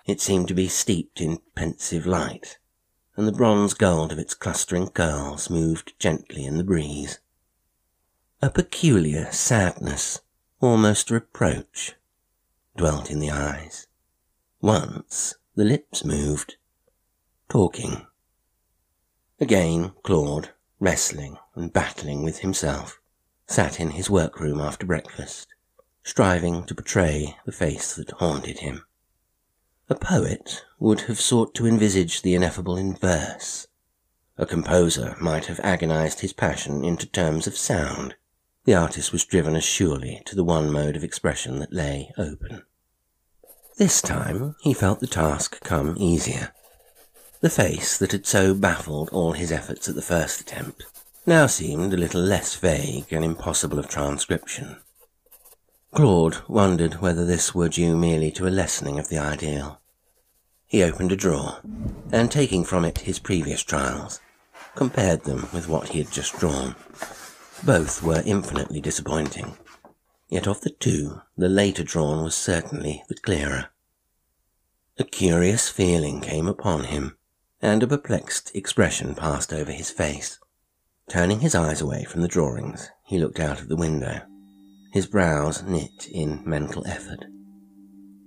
it 0.05 0.19
seemed 0.19 0.49
to 0.49 0.53
be 0.53 0.67
steeped 0.67 1.21
in 1.21 1.39
pensive 1.55 2.05
light, 2.05 2.57
and 3.15 3.25
the 3.25 3.31
bronze 3.31 3.73
gold 3.73 4.11
of 4.11 4.19
its 4.19 4.33
clustering 4.33 4.89
curls 4.89 5.49
moved 5.49 5.93
gently 5.97 6.43
in 6.43 6.57
the 6.57 6.63
breeze. 6.65 7.19
A 8.43 8.49
peculiar 8.49 9.31
sadness, 9.31 10.21
almost 10.59 11.11
reproach, 11.11 11.93
dwelt 12.75 13.11
in 13.11 13.19
the 13.19 13.29
eyes. 13.29 13.85
Once 14.59 15.35
the 15.53 15.63
lips 15.63 16.03
moved, 16.03 16.55
talking. 17.49 18.07
Again 19.39 19.91
Claude, 20.01 20.49
wrestling 20.79 21.37
and 21.53 21.71
battling 21.71 22.23
with 22.23 22.39
himself, 22.39 22.99
sat 23.45 23.79
in 23.79 23.91
his 23.91 24.09
workroom 24.09 24.59
after 24.59 24.87
breakfast, 24.87 25.47
striving 26.03 26.65
to 26.65 26.73
portray 26.73 27.37
the 27.45 27.51
face 27.51 27.93
that 27.93 28.09
haunted 28.09 28.57
him. 28.57 28.85
A 29.87 29.93
poet 29.93 30.65
would 30.79 31.01
have 31.01 31.21
sought 31.21 31.53
to 31.53 31.67
envisage 31.67 32.23
the 32.23 32.33
ineffable 32.33 32.75
in 32.75 32.95
verse. 32.95 33.67
A 34.35 34.47
composer 34.47 35.15
might 35.21 35.45
have 35.45 35.59
agonized 35.59 36.21
his 36.21 36.33
passion 36.33 36.83
into 36.83 37.05
terms 37.05 37.45
of 37.45 37.55
sound. 37.55 38.15
The 38.65 38.75
artist 38.75 39.11
was 39.11 39.25
driven 39.25 39.55
as 39.55 39.63
surely 39.63 40.21
to 40.25 40.35
the 40.35 40.43
one 40.43 40.71
mode 40.71 40.95
of 40.95 41.03
expression 41.03 41.59
that 41.59 41.73
lay 41.73 42.11
open. 42.17 42.63
This 43.77 44.01
time 44.01 44.55
he 44.61 44.73
felt 44.73 44.99
the 44.99 45.07
task 45.07 45.59
come 45.61 45.95
easier. 45.97 46.51
The 47.39 47.49
face 47.49 47.97
that 47.97 48.11
had 48.11 48.27
so 48.27 48.53
baffled 48.53 49.09
all 49.09 49.31
his 49.31 49.51
efforts 49.51 49.89
at 49.89 49.95
the 49.95 50.01
first 50.03 50.41
attempt 50.41 50.85
now 51.25 51.47
seemed 51.47 51.91
a 51.91 51.97
little 51.97 52.21
less 52.21 52.55
vague 52.55 53.11
and 53.11 53.25
impossible 53.25 53.79
of 53.79 53.87
transcription. 53.87 54.77
Claude 55.93 56.37
wondered 56.47 57.01
whether 57.01 57.25
this 57.25 57.55
were 57.55 57.69
due 57.69 57.97
merely 57.97 58.31
to 58.31 58.47
a 58.47 58.49
lessening 58.49 58.99
of 58.99 59.09
the 59.09 59.17
ideal. 59.17 59.81
He 60.67 60.83
opened 60.83 61.11
a 61.11 61.15
drawer, 61.15 61.61
and 62.11 62.31
taking 62.31 62.63
from 62.63 62.85
it 62.85 62.99
his 62.99 63.19
previous 63.19 63.63
trials, 63.63 64.21
compared 64.75 65.23
them 65.23 65.49
with 65.51 65.67
what 65.67 65.89
he 65.89 65.97
had 65.97 66.11
just 66.11 66.37
drawn. 66.39 66.75
Both 67.63 68.01
were 68.01 68.23
infinitely 68.25 68.81
disappointing, 68.81 69.55
yet 70.29 70.47
of 70.47 70.61
the 70.61 70.71
two, 70.71 71.21
the 71.37 71.47
later 71.47 71.83
drawn 71.83 72.23
was 72.23 72.33
certainly 72.33 73.03
the 73.07 73.13
clearer. 73.13 73.67
A 74.97 75.03
curious 75.03 75.69
feeling 75.69 76.21
came 76.21 76.47
upon 76.47 76.85
him, 76.85 77.17
and 77.61 77.83
a 77.83 77.87
perplexed 77.87 78.51
expression 78.55 79.13
passed 79.13 79.53
over 79.53 79.71
his 79.71 79.91
face. 79.91 80.39
Turning 81.07 81.41
his 81.41 81.53
eyes 81.53 81.81
away 81.81 82.03
from 82.03 82.21
the 82.21 82.27
drawings, 82.27 82.89
he 83.05 83.19
looked 83.19 83.39
out 83.39 83.61
of 83.61 83.67
the 83.67 83.75
window, 83.75 84.21
his 84.91 85.05
brows 85.05 85.61
knit 85.61 86.07
in 86.11 86.41
mental 86.43 86.85
effort. 86.87 87.25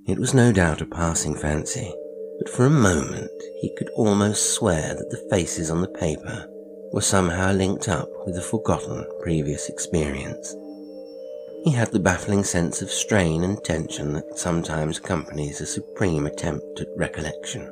It 0.07 0.21
was 0.21 0.33
no 0.33 0.53
doubt 0.53 0.81
a 0.81 0.87
passing 0.87 1.35
fancy, 1.35 1.93
but 2.39 2.49
for 2.49 2.67
a 2.67 2.71
moment 2.71 3.33
he 3.61 3.75
could 3.75 3.91
almost 3.97 4.55
swear 4.55 4.95
that 4.95 5.11
the 5.11 5.27
faces 5.29 5.71
on 5.71 5.81
the 5.81 5.89
paper 5.89 6.49
were 6.95 7.01
somehow 7.01 7.51
linked 7.51 7.89
up 7.89 8.09
with 8.25 8.37
a 8.37 8.41
forgotten 8.41 9.05
previous 9.21 9.69
experience. 9.69 10.55
He 11.65 11.73
had 11.73 11.91
the 11.91 11.99
baffling 11.99 12.45
sense 12.45 12.83
of 12.83 12.91
strain 12.93 13.43
and 13.43 13.63
tension 13.65 14.13
that 14.13 14.39
sometimes 14.39 14.99
accompanies 14.99 15.61
a 15.61 15.67
supreme 15.67 16.25
attempt 16.25 16.81
at 16.81 16.87
recollection. 16.97 17.69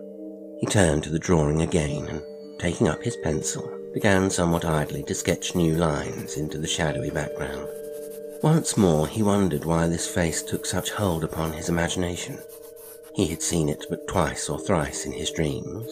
He 0.59 0.67
turned 0.67 1.05
to 1.05 1.11
the 1.11 1.21
drawing 1.21 1.63
again 1.63 2.09
and, 2.09 2.23
taking 2.59 2.89
up 2.89 3.01
his 3.05 3.17
pencil, 3.19 3.71
began 3.95 4.29
somewhat 4.29 4.65
idly 4.65 5.05
to 5.05 5.15
sketch 5.15 5.55
new 5.55 5.77
lines 5.77 6.37
into 6.37 6.59
the 6.59 6.67
shadowy 6.67 7.11
background. 7.11 7.69
Once 8.43 8.77
more 8.77 9.07
he 9.07 9.23
wondered 9.23 9.65
why 9.65 9.87
this 9.87 10.13
face 10.13 10.43
took 10.43 10.67
such 10.67 10.91
hold 10.91 11.23
upon 11.23 11.53
his 11.53 11.69
imagination. 11.69 12.41
He 13.15 13.29
had 13.29 13.41
seen 13.41 13.69
it 13.69 13.87
but 13.89 14.09
twice 14.09 14.49
or 14.49 14.59
thrice 14.59 15.07
in 15.07 15.13
his 15.13 15.31
dreams, 15.31 15.89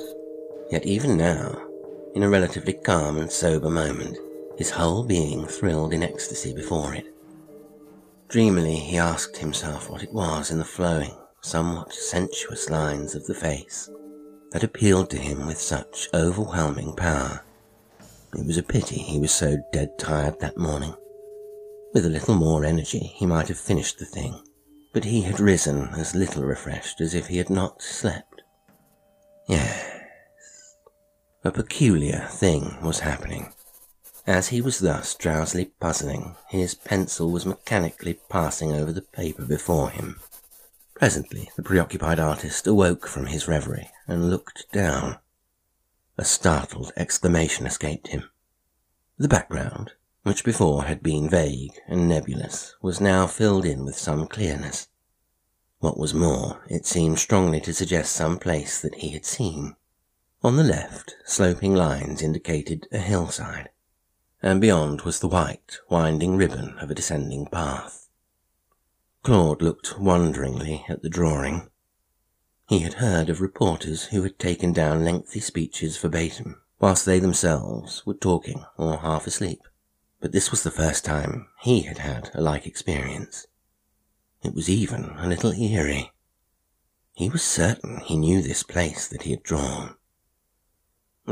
yet 0.73 0.85
even 0.85 1.17
now, 1.17 1.70
in 2.15 2.23
a 2.23 2.29
relatively 2.29 2.73
calm 2.73 3.17
and 3.17 3.31
sober 3.31 3.71
moment, 3.71 4.17
his 4.57 4.71
whole 4.71 5.05
being 5.05 5.47
thrilled 5.47 5.93
in 5.93 6.03
ecstasy 6.03 6.53
before 6.53 6.95
it. 6.95 7.15
Dreamily 8.29 8.77
he 8.77 8.97
asked 8.97 9.37
himself 9.37 9.91
what 9.91 10.03
it 10.03 10.13
was 10.13 10.51
in 10.51 10.59
the 10.59 10.65
flowing, 10.65 11.17
somewhat 11.43 11.93
sensuous 11.93 12.71
lines 12.71 13.15
of 13.15 13.27
the 13.27 13.35
face 13.35 13.89
that 14.53 14.65
appealed 14.65 15.11
to 15.11 15.17
him 15.17 15.47
with 15.47 15.61
such 15.61 16.09
overwhelming 16.15 16.95
power 16.95 17.43
it 18.37 18.47
was 18.47 18.59
a 18.59 18.63
pity 18.63 18.97
he 18.97 19.19
was 19.19 19.33
so 19.33 19.59
dead 19.73 19.99
tired 19.99 20.39
that 20.39 20.57
morning. 20.57 20.95
With 21.93 22.07
a 22.07 22.11
little 22.11 22.37
more 22.37 22.65
energy, 22.65 23.13
he 23.17 23.27
might 23.27 23.49
have 23.49 23.59
finished 23.59 23.99
the 23.99 24.05
thing, 24.05 24.41
but 24.93 25.05
he 25.05 25.23
had 25.23 25.41
risen 25.41 25.89
as 25.95 26.15
little 26.15 26.45
refreshed 26.45 27.01
as 27.01 27.13
if 27.13 27.27
he 27.27 27.39
had 27.39 27.51
not 27.51 27.83
slept. 27.83 28.43
Yes, 29.49 30.00
a 31.43 31.51
peculiar 31.51 32.27
thing 32.31 32.77
was 32.83 33.01
happening. 33.01 33.53
As 34.27 34.49
he 34.49 34.61
was 34.61 34.81
thus 34.81 35.15
drowsily 35.15 35.73
puzzling, 35.81 36.37
his 36.49 36.75
pencil 36.75 37.31
was 37.31 37.47
mechanically 37.47 38.21
passing 38.29 38.73
over 38.73 38.93
the 38.93 39.01
paper 39.01 39.47
before 39.47 39.89
him. 39.89 40.21
Presently, 40.95 41.51
the 41.57 41.63
preoccupied 41.63 42.21
artist 42.21 42.67
awoke 42.67 43.07
from 43.07 43.27
his 43.27 43.49
reverie 43.49 43.91
and 44.07 44.29
looked 44.29 44.71
down. 44.71 45.19
A 46.19 46.27
startled 46.27 46.93
exclamation 46.95 47.67
escaped 47.67 48.09
him. 48.09 48.29
The 49.17 49.29
background, 49.29 49.93
which 50.25 50.45
before 50.45 50.85
had 50.85 51.03
been 51.03 51.31
vague 51.31 51.73
and 51.89 52.07
nebulous, 52.07 52.75
was 52.83 53.01
now 53.01 53.27
filled 53.27 53.65
in 53.65 53.87
with 53.87 53.97
some 53.97 54.27
clearness. 54.27 54.89
What 55.79 55.97
was 55.97 56.13
more, 56.13 56.63
it 56.69 56.85
seemed 56.85 57.19
strongly 57.19 57.63
to 57.63 57.73
suggest 57.73 58.13
some 58.13 58.39
place 58.39 58.79
that 58.83 58.97
he 58.97 59.09
had 59.11 59.25
seen. 59.25 59.77
On 60.43 60.57
the 60.57 60.65
left, 60.65 61.17
sloping 61.27 61.75
lines 61.75 62.23
indicated 62.23 62.89
a 62.91 62.97
hillside, 62.97 63.69
and 64.43 64.59
beyond 64.59 65.03
was 65.03 65.21
the 65.21 65.29
white, 65.29 65.77
winding 65.91 66.35
ribbon 66.35 66.79
of 66.79 66.91
a 66.91 66.95
descending 66.95 67.45
path. 67.45 68.09
Claude 69.23 69.61
looked 69.61 69.99
wonderingly 69.99 70.87
at 70.89 71.03
the 71.03 71.11
drawing. 71.11 71.69
He 72.71 72.79
had 72.79 72.95
heard 72.95 73.29
of 73.29 73.43
reporters 73.43 74.05
who 74.05 74.23
had 74.23 74.39
taken 74.39 74.73
down 74.73 75.05
lengthy 75.05 75.41
speeches 75.41 75.99
verbatim, 75.99 76.63
whilst 76.79 77.05
they 77.05 77.19
themselves 77.19 78.07
were 78.07 78.15
talking 78.15 78.65
or 78.79 79.01
half 79.01 79.27
asleep, 79.27 79.61
but 80.21 80.33
this 80.33 80.51
was 80.51 80.63
the 80.63 80.71
first 80.71 81.05
time 81.05 81.49
he 81.61 81.83
had 81.83 81.99
had 81.99 82.31
a 82.33 82.41
like 82.41 82.67
experience. 82.67 83.47
It 84.43 84.55
was 84.55 84.71
even 84.71 85.11
a 85.19 85.29
little 85.29 85.53
eerie. 85.53 86.13
He 87.13 87.29
was 87.29 87.43
certain 87.43 88.01
he 88.01 88.17
knew 88.17 88.41
this 88.41 88.63
place 88.63 89.07
that 89.07 89.25
he 89.25 89.33
had 89.33 89.43
drawn. 89.43 89.97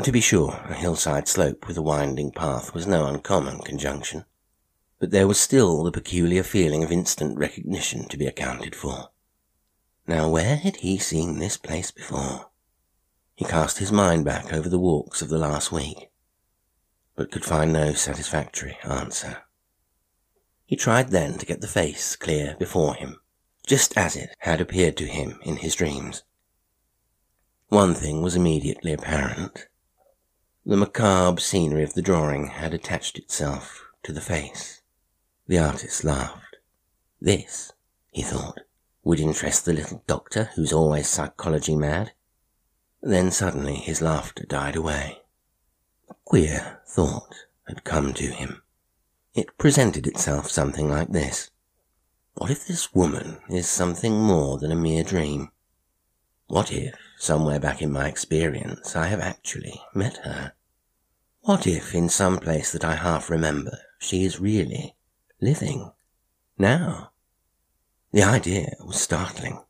To 0.05 0.13
be 0.13 0.21
sure, 0.21 0.53
a 0.69 0.75
hillside 0.75 1.29
slope 1.29 1.67
with 1.67 1.77
a 1.77 1.83
winding 1.83 2.31
path 2.31 2.73
was 2.73 2.87
no 2.87 3.07
uncommon 3.07 3.59
conjunction, 3.59 4.25
but 4.99 5.11
there 5.11 5.27
was 5.27 5.41
still 5.41 5.83
the 5.83 5.91
peculiar 5.91 6.43
feeling 6.43 6.85
of 6.85 6.93
instant 6.93 7.37
recognition 7.37 8.09
to 8.09 8.17
be 8.17 8.27
accounted 8.27 8.77
for. 8.77 9.11
Now, 10.07 10.29
where 10.29 10.57
had 10.57 10.77
he 10.77 10.99
seen 10.99 11.39
this 11.39 11.57
place 11.57 11.91
before? 11.91 12.49
He 13.35 13.45
cast 13.45 13.79
his 13.79 13.93
mind 13.93 14.25
back 14.25 14.53
over 14.53 14.69
the 14.69 14.79
walks 14.79 15.21
of 15.21 15.29
the 15.29 15.39
last 15.39 15.73
week, 15.73 16.11
but 17.17 17.31
could 17.33 17.45
find 17.45 17.73
no 17.73 17.93
satisfactory 17.93 18.79
answer. 18.85 19.43
He 20.65 20.77
tried 20.77 21.11
then 21.11 21.39
to 21.39 21.47
get 21.47 21.61
the 21.61 21.67
face 21.67 22.15
clear 22.15 22.57
before 22.59 22.95
him, 22.95 23.21
just 23.67 23.97
as 23.99 24.17
it 24.17 24.31
had 24.39 24.61
appeared 24.61 24.97
to 24.99 25.07
him 25.07 25.41
in 25.43 25.57
his 25.57 25.75
dreams. 25.75 26.23
One 27.69 27.95
thing 27.95 28.23
was 28.23 28.37
immediately 28.37 28.93
apparent. 28.93 29.67
The 30.69 30.77
macabre 30.77 31.41
scenery 31.41 31.83
of 31.83 31.95
the 31.95 32.03
drawing 32.03 32.49
had 32.49 32.75
attached 32.75 33.17
itself 33.17 33.87
to 34.03 34.13
the 34.13 34.21
face. 34.21 34.83
The 35.47 35.59
artist 35.59 36.05
laughed. 36.05 36.57
This, 37.23 37.73
he 38.13 38.21
thought, 38.21 38.61
would 39.03 39.19
interest 39.19 39.65
the 39.65 39.73
little 39.73 40.05
doctor 40.07 40.51
who's 40.57 40.75
always 40.75 41.09
psychology 41.09 41.75
mad. 41.75 42.13
Then 43.01 43.31
suddenly 43.31 43.77
his 43.77 44.03
laughter 44.03 44.45
died 44.45 44.77
away. 44.77 45.23
A 46.11 46.15
queer 46.27 46.83
thought 46.87 47.47
had 47.67 47.85
come 47.85 48.13
to 48.13 48.27
him. 48.27 48.61
It 49.33 49.57
presented 49.57 50.07
itself 50.07 50.51
something 50.51 50.91
like 50.91 51.09
this. 51.09 51.51
What 52.35 52.51
if 52.51 52.67
this 52.67 52.93
woman 52.93 53.39
is 53.49 53.67
something 53.67 54.21
more 54.21 54.59
than 54.59 54.71
a 54.71 54.77
mere 54.77 55.03
dream? 55.03 55.51
What 56.47 56.71
if, 56.71 56.95
somewhere 57.17 57.59
back 57.59 57.81
in 57.81 57.91
my 57.91 58.07
experience, 58.07 58.95
I 58.95 59.07
have 59.07 59.21
actually 59.21 59.81
met 59.95 60.19
her? 60.25 60.53
What 61.49 61.67
if 61.67 61.95
in 61.95 62.11
some 62.11 62.41
place 62.41 62.73
that 62.73 62.85
I 62.85 62.97
half 62.97 63.31
remember 63.31 63.79
she 63.99 64.23
is 64.23 64.39
really 64.39 64.97
living 65.41 65.93
now? 66.59 67.13
The 68.13 68.23
idea 68.23 68.77
was 68.85 69.01
startling. 69.01 69.65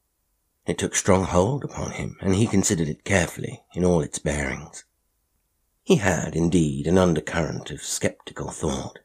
It 0.67 0.77
took 0.77 0.97
strong 0.97 1.23
hold 1.23 1.63
upon 1.63 1.93
him, 1.93 2.17
and 2.21 2.35
he 2.35 2.49
considered 2.49 2.89
it 2.89 3.05
carefully 3.05 3.63
in 3.75 3.85
all 3.85 4.01
its 4.01 4.19
bearings. 4.19 4.87
He 5.85 5.99
had 5.99 6.35
indeed 6.35 6.89
an 6.89 6.99
undercurrent 6.99 7.71
of 7.71 7.85
sceptical 7.85 8.51
thought, 8.51 8.99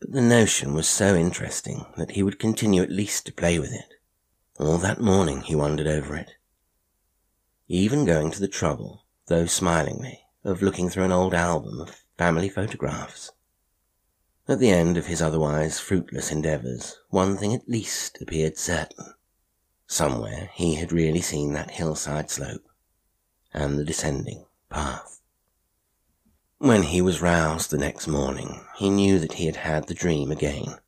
but 0.00 0.10
the 0.10 0.20
notion 0.20 0.74
was 0.74 0.88
so 0.88 1.14
interesting 1.14 1.86
that 1.96 2.10
he 2.10 2.24
would 2.24 2.40
continue 2.40 2.82
at 2.82 2.90
least 2.90 3.24
to 3.26 3.32
play 3.32 3.60
with 3.60 3.72
it. 3.72 3.94
All 4.58 4.78
that 4.78 5.00
morning 5.00 5.42
he 5.42 5.54
wondered 5.54 5.86
over 5.86 6.16
it, 6.16 6.32
even 7.68 8.04
going 8.04 8.32
to 8.32 8.40
the 8.40 8.48
trouble, 8.48 9.04
though 9.26 9.46
smilingly, 9.46 10.24
of 10.44 10.62
looking 10.62 10.88
through 10.88 11.04
an 11.04 11.12
old 11.12 11.34
album 11.34 11.80
of 11.80 12.04
family 12.16 12.48
photographs. 12.48 13.32
At 14.48 14.58
the 14.58 14.70
end 14.70 14.96
of 14.96 15.06
his 15.06 15.22
otherwise 15.22 15.78
fruitless 15.78 16.32
endeavours, 16.32 16.98
one 17.08 17.36
thing 17.36 17.54
at 17.54 17.68
least 17.68 18.20
appeared 18.20 18.58
certain. 18.58 19.14
Somewhere 19.86 20.50
he 20.54 20.76
had 20.76 20.92
really 20.92 21.20
seen 21.20 21.52
that 21.52 21.72
hillside 21.72 22.30
slope 22.30 22.68
and 23.52 23.78
the 23.78 23.84
descending 23.84 24.46
path. 24.68 25.20
When 26.58 26.84
he 26.84 27.00
was 27.00 27.22
roused 27.22 27.70
the 27.70 27.78
next 27.78 28.06
morning, 28.06 28.64
he 28.76 28.90
knew 28.90 29.18
that 29.18 29.34
he 29.34 29.46
had 29.46 29.56
had 29.56 29.86
the 29.86 29.94
dream 29.94 30.30
again. 30.30 30.78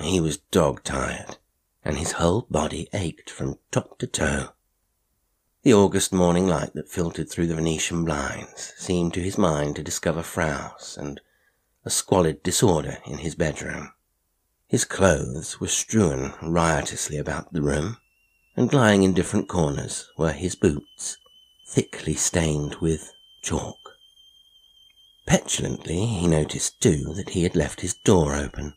He 0.00 0.20
was 0.20 0.38
dog 0.50 0.82
tired, 0.84 1.38
and 1.84 1.98
his 1.98 2.12
whole 2.12 2.46
body 2.50 2.88
ached 2.92 3.30
from 3.30 3.58
top 3.70 3.98
to 3.98 4.06
toe. 4.06 4.50
The 5.64 5.74
August 5.74 6.12
morning 6.12 6.48
light 6.48 6.74
that 6.74 6.90
filtered 6.90 7.30
through 7.30 7.46
the 7.46 7.54
Venetian 7.54 8.04
blinds 8.04 8.72
seemed 8.78 9.14
to 9.14 9.22
his 9.22 9.38
mind 9.38 9.76
to 9.76 9.84
discover 9.84 10.24
frowns 10.24 10.96
and 10.98 11.20
a 11.84 11.90
squalid 11.90 12.42
disorder 12.42 12.98
in 13.06 13.18
his 13.18 13.36
bedroom. 13.36 13.92
His 14.66 14.84
clothes 14.84 15.60
were 15.60 15.68
strewn 15.68 16.34
riotously 16.42 17.16
about 17.16 17.52
the 17.52 17.62
room, 17.62 17.98
and 18.56 18.72
lying 18.72 19.04
in 19.04 19.14
different 19.14 19.48
corners 19.48 20.10
were 20.18 20.32
his 20.32 20.56
boots, 20.56 21.16
thickly 21.68 22.14
stained 22.14 22.74
with 22.80 23.12
chalk. 23.44 23.78
Petulantly, 25.26 26.06
he 26.06 26.26
noticed 26.26 26.80
too 26.80 27.14
that 27.14 27.30
he 27.30 27.44
had 27.44 27.54
left 27.54 27.82
his 27.82 27.94
door 27.94 28.34
open, 28.34 28.74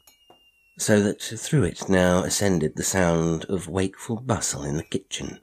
so 0.78 1.02
that 1.02 1.20
through 1.20 1.64
it 1.64 1.90
now 1.90 2.20
ascended 2.20 2.76
the 2.76 2.84
sound 2.84 3.46
of 3.46 3.68
wakeful 3.68 4.18
bustle 4.18 4.64
in 4.64 4.78
the 4.78 4.84
kitchen. 4.84 5.40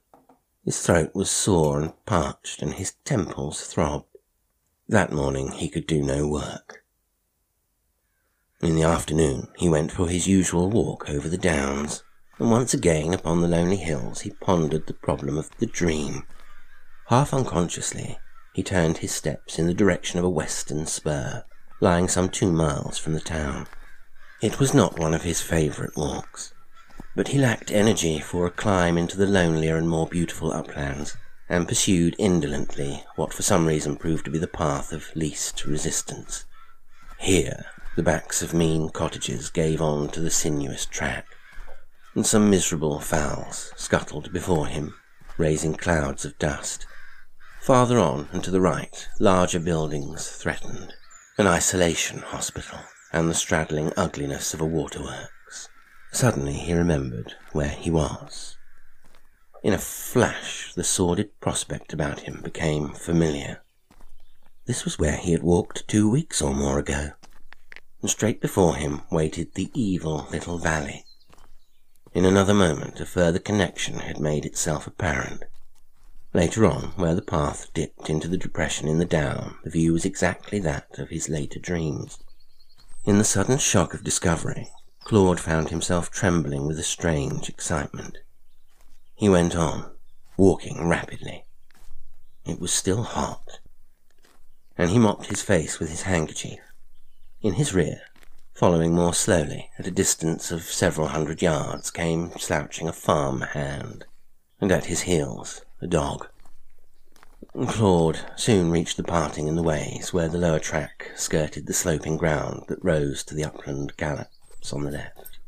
His 0.64 0.80
throat 0.80 1.12
was 1.12 1.28
sore 1.28 1.80
and 1.80 1.92
parched, 2.06 2.62
and 2.62 2.74
his 2.74 2.92
temples 3.04 3.62
throbbed. 3.62 4.16
That 4.88 5.10
morning 5.10 5.50
he 5.52 5.68
could 5.68 5.88
do 5.88 6.00
no 6.02 6.28
work. 6.28 6.84
In 8.60 8.76
the 8.76 8.84
afternoon 8.84 9.48
he 9.56 9.68
went 9.68 9.90
for 9.90 10.08
his 10.08 10.28
usual 10.28 10.70
walk 10.70 11.10
over 11.10 11.28
the 11.28 11.36
downs, 11.36 12.04
and 12.38 12.48
once 12.48 12.72
again 12.72 13.12
upon 13.12 13.40
the 13.40 13.48
lonely 13.48 13.76
hills 13.76 14.20
he 14.20 14.30
pondered 14.30 14.86
the 14.86 14.94
problem 14.94 15.36
of 15.36 15.50
the 15.58 15.66
dream. 15.66 16.24
Half 17.08 17.34
unconsciously, 17.34 18.18
he 18.54 18.62
turned 18.62 18.98
his 18.98 19.10
steps 19.10 19.58
in 19.58 19.66
the 19.66 19.74
direction 19.74 20.20
of 20.20 20.24
a 20.24 20.30
western 20.30 20.86
spur, 20.86 21.44
lying 21.80 22.06
some 22.06 22.28
two 22.28 22.52
miles 22.52 22.98
from 22.98 23.14
the 23.14 23.20
town. 23.20 23.66
It 24.40 24.60
was 24.60 24.72
not 24.72 24.96
one 24.96 25.12
of 25.12 25.22
his 25.22 25.40
favourite 25.40 25.96
walks 25.96 26.54
but 27.14 27.28
he 27.28 27.38
lacked 27.38 27.70
energy 27.70 28.18
for 28.18 28.46
a 28.46 28.50
climb 28.50 28.96
into 28.96 29.16
the 29.16 29.26
lonelier 29.26 29.76
and 29.76 29.88
more 29.88 30.06
beautiful 30.06 30.52
uplands, 30.52 31.16
and 31.48 31.68
pursued 31.68 32.16
indolently 32.18 33.04
what 33.16 33.32
for 33.32 33.42
some 33.42 33.66
reason 33.66 33.96
proved 33.96 34.24
to 34.24 34.30
be 34.30 34.38
the 34.38 34.46
path 34.46 34.92
of 34.92 35.14
least 35.14 35.66
resistance. 35.66 36.46
Here, 37.18 37.66
the 37.94 38.02
backs 38.02 38.40
of 38.40 38.54
mean 38.54 38.88
cottages 38.88 39.50
gave 39.50 39.82
on 39.82 40.08
to 40.10 40.20
the 40.20 40.30
sinuous 40.30 40.86
track, 40.86 41.26
and 42.14 42.26
some 42.26 42.48
miserable 42.48 43.00
fowls 43.00 43.72
scuttled 43.76 44.32
before 44.32 44.66
him, 44.66 44.94
raising 45.36 45.74
clouds 45.74 46.24
of 46.24 46.38
dust. 46.38 46.86
Farther 47.60 47.98
on 47.98 48.28
and 48.32 48.42
to 48.44 48.50
the 48.50 48.60
right, 48.60 49.08
larger 49.20 49.60
buildings 49.60 50.28
threatened, 50.28 50.94
an 51.36 51.46
isolation 51.46 52.20
hospital, 52.20 52.78
and 53.12 53.28
the 53.28 53.34
straddling 53.34 53.92
ugliness 53.96 54.54
of 54.54 54.60
a 54.62 54.66
waterwork. 54.66 55.31
Suddenly 56.14 56.52
he 56.52 56.74
remembered 56.74 57.36
where 57.52 57.70
he 57.70 57.90
was. 57.90 58.58
In 59.62 59.72
a 59.72 59.78
flash, 59.78 60.74
the 60.74 60.84
sordid 60.84 61.40
prospect 61.40 61.94
about 61.94 62.20
him 62.20 62.42
became 62.44 62.90
familiar. 62.90 63.62
This 64.66 64.84
was 64.84 64.98
where 64.98 65.16
he 65.16 65.32
had 65.32 65.42
walked 65.42 65.88
two 65.88 66.10
weeks 66.10 66.42
or 66.42 66.54
more 66.54 66.78
ago, 66.78 67.12
and 68.02 68.10
straight 68.10 68.42
before 68.42 68.76
him 68.76 69.02
waited 69.10 69.54
the 69.54 69.70
evil 69.72 70.28
little 70.30 70.58
valley. 70.58 71.06
In 72.12 72.26
another 72.26 72.54
moment, 72.54 73.00
a 73.00 73.06
further 73.06 73.38
connection 73.38 74.00
had 74.00 74.20
made 74.20 74.44
itself 74.44 74.86
apparent. 74.86 75.44
Later 76.34 76.66
on, 76.66 76.92
where 76.96 77.14
the 77.14 77.22
path 77.22 77.72
dipped 77.72 78.10
into 78.10 78.28
the 78.28 78.36
depression 78.36 78.86
in 78.86 78.98
the 78.98 79.06
down, 79.06 79.56
the 79.64 79.70
view 79.70 79.94
was 79.94 80.04
exactly 80.04 80.58
that 80.58 80.98
of 80.98 81.08
his 81.08 81.30
later 81.30 81.58
dreams. 81.58 82.18
In 83.04 83.16
the 83.16 83.24
sudden 83.24 83.56
shock 83.56 83.94
of 83.94 84.04
discovery, 84.04 84.68
Claude 85.04 85.40
found 85.40 85.68
himself 85.68 86.10
trembling 86.10 86.66
with 86.66 86.78
a 86.78 86.84
strange 86.84 87.48
excitement. 87.48 88.18
He 89.14 89.28
went 89.28 89.56
on, 89.56 89.90
walking 90.36 90.88
rapidly. 90.88 91.44
It 92.46 92.60
was 92.60 92.72
still 92.72 93.02
hot, 93.02 93.58
and 94.78 94.90
he 94.90 94.98
mopped 94.98 95.26
his 95.26 95.42
face 95.42 95.78
with 95.78 95.90
his 95.90 96.02
handkerchief. 96.02 96.60
In 97.40 97.54
his 97.54 97.74
rear, 97.74 98.02
following 98.54 98.94
more 98.94 99.12
slowly 99.12 99.70
at 99.78 99.86
a 99.86 99.90
distance 99.90 100.50
of 100.50 100.62
several 100.62 101.08
hundred 101.08 101.42
yards, 101.42 101.90
came 101.90 102.32
slouching 102.38 102.86
a 102.86 102.92
farm 102.92 103.40
hand, 103.40 104.04
and 104.60 104.70
at 104.70 104.86
his 104.86 105.02
heels 105.02 105.62
a 105.80 105.86
dog. 105.88 106.28
Claude 107.66 108.20
soon 108.36 108.70
reached 108.70 108.96
the 108.96 109.02
parting 109.02 109.48
in 109.48 109.56
the 109.56 109.62
ways 109.62 110.12
where 110.12 110.28
the 110.28 110.38
lower 110.38 110.60
track 110.60 111.10
skirted 111.16 111.66
the 111.66 111.74
sloping 111.74 112.16
ground 112.16 112.64
that 112.68 112.82
rose 112.84 113.24
to 113.24 113.34
the 113.34 113.44
upland 113.44 113.96
on 114.70 114.84
the 114.84 114.90
left. 114.90 115.38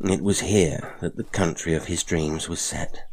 It 0.00 0.22
was 0.22 0.40
here 0.40 0.96
that 1.00 1.16
the 1.16 1.24
country 1.24 1.74
of 1.74 1.84
his 1.84 2.02
dreams 2.02 2.48
was 2.48 2.60
set. 2.60 3.06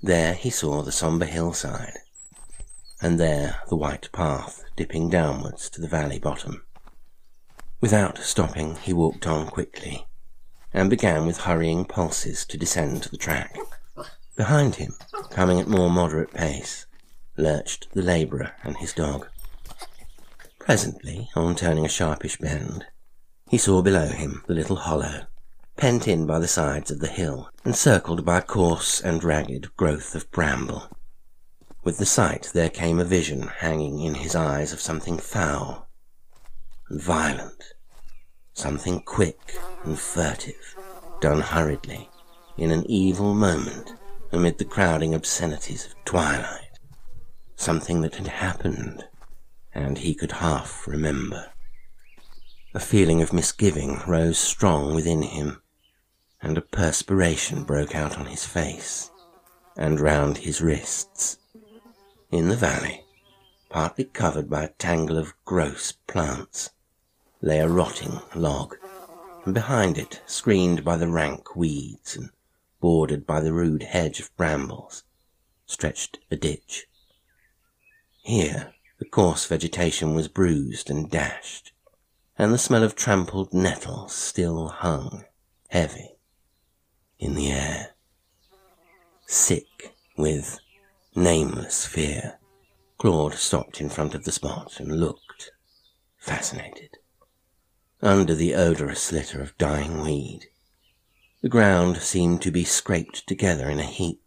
There 0.00 0.34
he 0.34 0.50
saw 0.50 0.82
the 0.82 0.92
sombre 0.92 1.26
hillside, 1.26 1.98
and 3.02 3.18
there 3.18 3.62
the 3.68 3.76
white 3.76 4.10
path 4.12 4.62
dipping 4.76 5.10
downwards 5.10 5.68
to 5.70 5.80
the 5.80 5.88
valley 5.88 6.18
bottom. 6.18 6.62
Without 7.80 8.18
stopping, 8.18 8.76
he 8.76 8.92
walked 8.92 9.26
on 9.26 9.48
quickly, 9.48 10.06
and 10.72 10.88
began 10.88 11.26
with 11.26 11.38
hurrying 11.38 11.84
pulses 11.84 12.44
to 12.46 12.56
descend 12.56 13.02
the 13.04 13.16
track. 13.16 13.56
Behind 14.36 14.76
him, 14.76 14.94
coming 15.30 15.60
at 15.60 15.68
more 15.68 15.90
moderate 15.90 16.32
pace, 16.32 16.86
lurched 17.36 17.88
the 17.92 18.02
labourer 18.02 18.52
and 18.62 18.76
his 18.78 18.92
dog. 18.92 19.28
Presently, 20.58 21.30
on 21.34 21.54
turning 21.54 21.84
a 21.84 21.88
sharpish 21.88 22.38
bend, 22.38 22.86
he 23.48 23.58
saw 23.58 23.82
below 23.82 24.08
him 24.08 24.42
the 24.46 24.54
little 24.54 24.76
hollow, 24.76 25.26
pent 25.76 26.08
in 26.08 26.26
by 26.26 26.38
the 26.38 26.48
sides 26.48 26.90
of 26.90 27.00
the 27.00 27.08
hill, 27.08 27.50
encircled 27.64 28.24
by 28.24 28.38
a 28.38 28.42
coarse 28.42 29.00
and 29.00 29.22
ragged 29.22 29.74
growth 29.76 30.14
of 30.14 30.30
bramble. 30.30 30.88
With 31.84 31.98
the 31.98 32.06
sight 32.06 32.50
there 32.52 32.70
came 32.70 32.98
a 32.98 33.04
vision 33.04 33.42
hanging 33.42 34.00
in 34.00 34.14
his 34.14 34.34
eyes 34.34 34.72
of 34.72 34.80
something 34.80 35.18
foul 35.18 35.88
and 36.88 37.00
violent, 37.00 37.74
something 38.54 39.00
quick 39.00 39.58
and 39.84 39.98
furtive, 39.98 40.76
done 41.20 41.40
hurriedly, 41.40 42.08
in 42.56 42.70
an 42.70 42.84
evil 42.90 43.34
moment, 43.34 43.92
amid 44.32 44.58
the 44.58 44.64
crowding 44.64 45.14
obscenities 45.14 45.86
of 45.86 46.04
twilight 46.04 46.66
something 47.56 48.02
that 48.02 48.16
had 48.16 48.26
happened, 48.28 49.04
and 49.74 49.98
he 49.98 50.14
could 50.14 50.32
half 50.32 50.86
remember. 50.86 51.50
A 52.76 52.78
feeling 52.78 53.22
of 53.22 53.32
misgiving 53.32 54.02
rose 54.06 54.38
strong 54.38 54.94
within 54.94 55.22
him, 55.22 55.62
and 56.42 56.58
a 56.58 56.60
perspiration 56.60 57.64
broke 57.64 57.94
out 57.94 58.18
on 58.18 58.26
his 58.26 58.44
face 58.44 59.10
and 59.78 59.98
round 59.98 60.36
his 60.36 60.60
wrists. 60.60 61.38
In 62.30 62.50
the 62.50 62.54
valley, 62.54 63.02
partly 63.70 64.04
covered 64.04 64.50
by 64.50 64.64
a 64.64 64.68
tangle 64.68 65.16
of 65.16 65.32
gross 65.46 65.92
plants, 66.06 66.68
lay 67.40 67.60
a 67.60 67.66
rotting 67.66 68.20
log, 68.34 68.76
and 69.46 69.54
behind 69.54 69.96
it, 69.96 70.20
screened 70.26 70.84
by 70.84 70.98
the 70.98 71.08
rank 71.08 71.56
weeds 71.56 72.14
and 72.14 72.28
bordered 72.78 73.26
by 73.26 73.40
the 73.40 73.54
rude 73.54 73.84
hedge 73.84 74.20
of 74.20 74.36
brambles, 74.36 75.02
stretched 75.64 76.18
a 76.30 76.36
ditch. 76.36 76.86
Here 78.22 78.74
the 78.98 79.06
coarse 79.06 79.46
vegetation 79.46 80.14
was 80.14 80.28
bruised 80.28 80.90
and 80.90 81.10
dashed, 81.10 81.72
and 82.38 82.52
the 82.52 82.58
smell 82.58 82.82
of 82.82 82.94
trampled 82.94 83.52
nettles 83.54 84.12
still 84.12 84.68
hung, 84.68 85.24
heavy, 85.68 86.16
in 87.18 87.34
the 87.34 87.50
air. 87.50 87.94
Sick 89.26 89.94
with 90.18 90.58
nameless 91.14 91.86
fear, 91.86 92.38
Claude 92.98 93.34
stopped 93.34 93.80
in 93.80 93.88
front 93.88 94.14
of 94.14 94.24
the 94.24 94.32
spot 94.32 94.78
and 94.78 95.00
looked, 95.00 95.50
fascinated. 96.18 96.90
Under 98.02 98.34
the 98.34 98.54
odorous 98.54 99.10
litter 99.12 99.40
of 99.40 99.56
dying 99.56 100.02
weed, 100.02 100.48
the 101.40 101.48
ground 101.48 101.98
seemed 101.98 102.42
to 102.42 102.50
be 102.50 102.64
scraped 102.64 103.26
together 103.26 103.70
in 103.70 103.78
a 103.78 103.84
heap, 103.84 104.22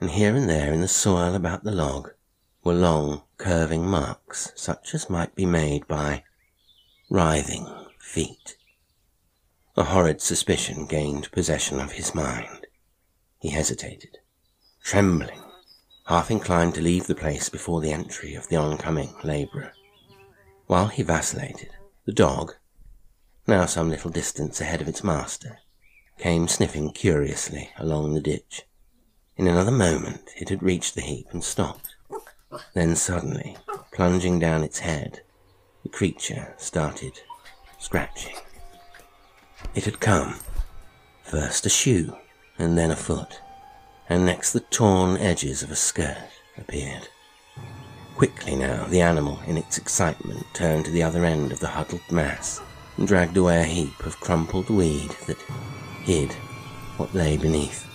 and 0.00 0.10
here 0.10 0.34
and 0.34 0.48
there 0.48 0.72
in 0.72 0.80
the 0.80 0.88
soil 0.88 1.34
about 1.34 1.62
the 1.62 1.70
log 1.70 2.10
were 2.64 2.74
long, 2.74 3.22
curving 3.38 3.86
marks, 3.86 4.52
such 4.56 4.94
as 4.94 5.10
might 5.10 5.34
be 5.34 5.46
made 5.46 5.86
by 5.86 6.24
writhing 7.10 7.66
feet. 7.98 8.56
A 9.76 9.84
horrid 9.84 10.20
suspicion 10.20 10.86
gained 10.86 11.30
possession 11.32 11.78
of 11.78 11.92
his 11.92 12.14
mind. 12.14 12.66
He 13.40 13.50
hesitated, 13.50 14.18
trembling, 14.82 15.42
half 16.06 16.30
inclined 16.30 16.74
to 16.74 16.80
leave 16.80 17.06
the 17.06 17.14
place 17.14 17.48
before 17.48 17.80
the 17.80 17.92
entry 17.92 18.34
of 18.34 18.48
the 18.48 18.56
oncoming 18.56 19.14
labourer. 19.22 19.72
While 20.66 20.88
he 20.88 21.02
vacillated, 21.02 21.70
the 22.06 22.12
dog, 22.12 22.54
now 23.46 23.66
some 23.66 23.90
little 23.90 24.10
distance 24.10 24.60
ahead 24.60 24.80
of 24.80 24.88
its 24.88 25.04
master, 25.04 25.58
came 26.18 26.48
sniffing 26.48 26.90
curiously 26.92 27.70
along 27.76 28.14
the 28.14 28.20
ditch. 28.20 28.62
In 29.36 29.46
another 29.46 29.70
moment 29.70 30.30
it 30.36 30.48
had 30.48 30.62
reached 30.62 30.94
the 30.94 31.02
heap 31.02 31.26
and 31.32 31.44
stopped. 31.44 31.96
Then 32.72 32.96
suddenly, 32.96 33.56
plunging 33.92 34.38
down 34.38 34.62
its 34.62 34.78
head, 34.78 35.20
the 35.84 35.88
creature 35.90 36.52
started 36.56 37.20
scratching. 37.78 38.34
It 39.74 39.84
had 39.84 40.00
come. 40.00 40.40
First 41.22 41.66
a 41.66 41.68
shoe, 41.68 42.16
and 42.58 42.76
then 42.76 42.90
a 42.90 42.96
foot, 42.96 43.40
and 44.08 44.26
next 44.26 44.52
the 44.52 44.60
torn 44.60 45.16
edges 45.18 45.62
of 45.62 45.70
a 45.70 45.76
skirt 45.76 46.30
appeared. 46.58 47.08
Quickly 48.16 48.56
now, 48.56 48.86
the 48.86 49.00
animal, 49.00 49.40
in 49.46 49.56
its 49.56 49.76
excitement, 49.78 50.46
turned 50.54 50.86
to 50.86 50.90
the 50.90 51.02
other 51.02 51.24
end 51.24 51.52
of 51.52 51.60
the 51.60 51.68
huddled 51.68 52.10
mass 52.10 52.60
and 52.96 53.06
dragged 53.06 53.36
away 53.36 53.60
a 53.60 53.64
heap 53.64 54.06
of 54.06 54.20
crumpled 54.20 54.70
weed 54.70 55.10
that 55.26 55.40
hid 56.04 56.32
what 56.96 57.14
lay 57.14 57.36
beneath. 57.36 57.86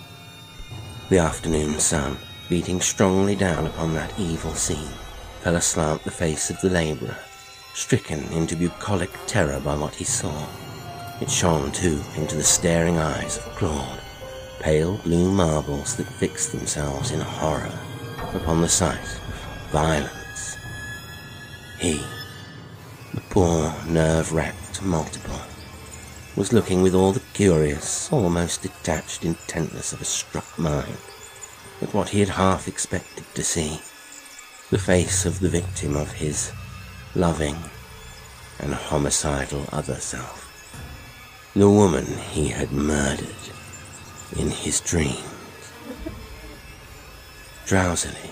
The 1.08 1.18
afternoon 1.18 1.80
sun 1.80 2.18
beating 2.48 2.80
strongly 2.80 3.34
down 3.34 3.66
upon 3.66 3.94
that 3.94 4.18
evil 4.18 4.54
scene, 4.54 4.92
fell 5.40 5.56
aslant 5.56 6.04
the 6.04 6.10
face 6.10 6.50
of 6.50 6.60
the 6.60 6.68
labourer, 6.68 7.16
stricken 7.74 8.22
into 8.32 8.56
bucolic 8.56 9.10
terror 9.26 9.60
by 9.60 9.76
what 9.76 9.94
he 9.94 10.04
saw. 10.04 10.46
It 11.20 11.30
shone, 11.30 11.72
too, 11.72 12.00
into 12.16 12.36
the 12.36 12.42
staring 12.42 12.98
eyes 12.98 13.36
of 13.38 13.44
Claude, 13.56 14.00
pale 14.60 14.98
blue 14.98 15.30
marbles 15.30 15.96
that 15.96 16.06
fixed 16.06 16.52
themselves 16.52 17.10
in 17.10 17.20
horror 17.20 17.72
upon 18.34 18.60
the 18.60 18.68
sight 18.68 18.98
of 19.00 19.70
violence. 19.70 20.56
He, 21.78 22.02
the 23.14 23.20
poor, 23.30 23.74
nerve-racked 23.86 24.82
multiple, 24.82 25.40
was 26.36 26.52
looking 26.52 26.82
with 26.82 26.94
all 26.94 27.12
the 27.12 27.22
curious, 27.34 28.10
almost 28.12 28.62
detached 28.62 29.24
intentness 29.24 29.92
of 29.92 30.00
a 30.00 30.04
struck 30.04 30.58
mind 30.58 30.96
at 31.82 31.92
what 31.94 32.10
he 32.10 32.20
had 32.20 32.28
half 32.28 32.68
expected 32.68 33.24
to 33.34 33.42
see 33.42 33.80
the 34.70 34.78
face 34.78 35.26
of 35.26 35.40
the 35.40 35.48
victim 35.48 35.96
of 35.96 36.12
his 36.12 36.52
loving 37.14 37.56
and 38.60 38.72
homicidal 38.72 39.64
other 39.72 39.96
self, 39.96 40.46
the 41.56 41.68
woman 41.68 42.06
he 42.06 42.48
had 42.48 42.70
murdered 42.70 43.26
in 44.36 44.48
his 44.50 44.80
dreams. 44.80 45.18
Drowsily, 47.66 48.30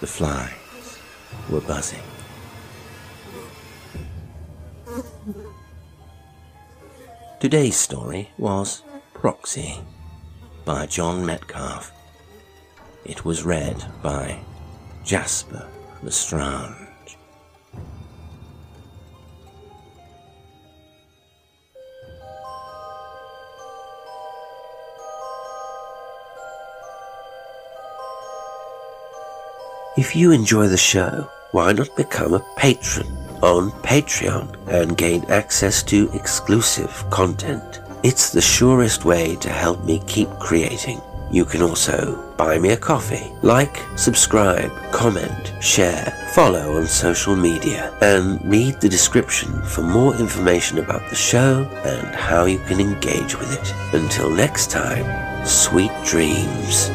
the 0.00 0.06
flies 0.06 0.98
were 1.48 1.60
buzzing. 1.60 2.02
Today's 7.38 7.76
story 7.76 8.30
was 8.38 8.82
Proxy 9.14 9.80
by 10.64 10.86
John 10.86 11.26
Metcalfe. 11.26 11.92
It 13.04 13.24
was 13.24 13.44
read 13.44 13.84
by 14.02 14.38
Jasper 15.04 15.68
Lestrange. 16.02 16.81
If 29.94 30.16
you 30.16 30.32
enjoy 30.32 30.68
the 30.68 30.78
show, 30.78 31.28
why 31.50 31.72
not 31.74 31.94
become 31.96 32.32
a 32.32 32.44
patron 32.56 33.06
on 33.42 33.70
Patreon 33.82 34.56
and 34.68 34.96
gain 34.96 35.22
access 35.30 35.82
to 35.82 36.10
exclusive 36.14 37.04
content? 37.10 37.82
It's 38.02 38.30
the 38.30 38.40
surest 38.40 39.04
way 39.04 39.36
to 39.36 39.50
help 39.50 39.84
me 39.84 40.02
keep 40.06 40.30
creating. 40.38 41.02
You 41.30 41.44
can 41.44 41.60
also 41.60 42.16
buy 42.38 42.58
me 42.58 42.70
a 42.70 42.76
coffee, 42.76 43.32
like, 43.42 43.82
subscribe, 43.96 44.72
comment, 44.92 45.52
share, 45.60 46.30
follow 46.32 46.78
on 46.78 46.86
social 46.86 47.36
media, 47.36 47.94
and 48.00 48.40
read 48.50 48.80
the 48.80 48.88
description 48.88 49.62
for 49.62 49.82
more 49.82 50.14
information 50.16 50.78
about 50.78 51.06
the 51.10 51.16
show 51.16 51.68
and 51.84 52.14
how 52.14 52.46
you 52.46 52.60
can 52.60 52.80
engage 52.80 53.38
with 53.38 53.52
it. 53.60 53.94
Until 53.94 54.30
next 54.30 54.70
time, 54.70 55.46
sweet 55.46 55.92
dreams. 56.02 56.90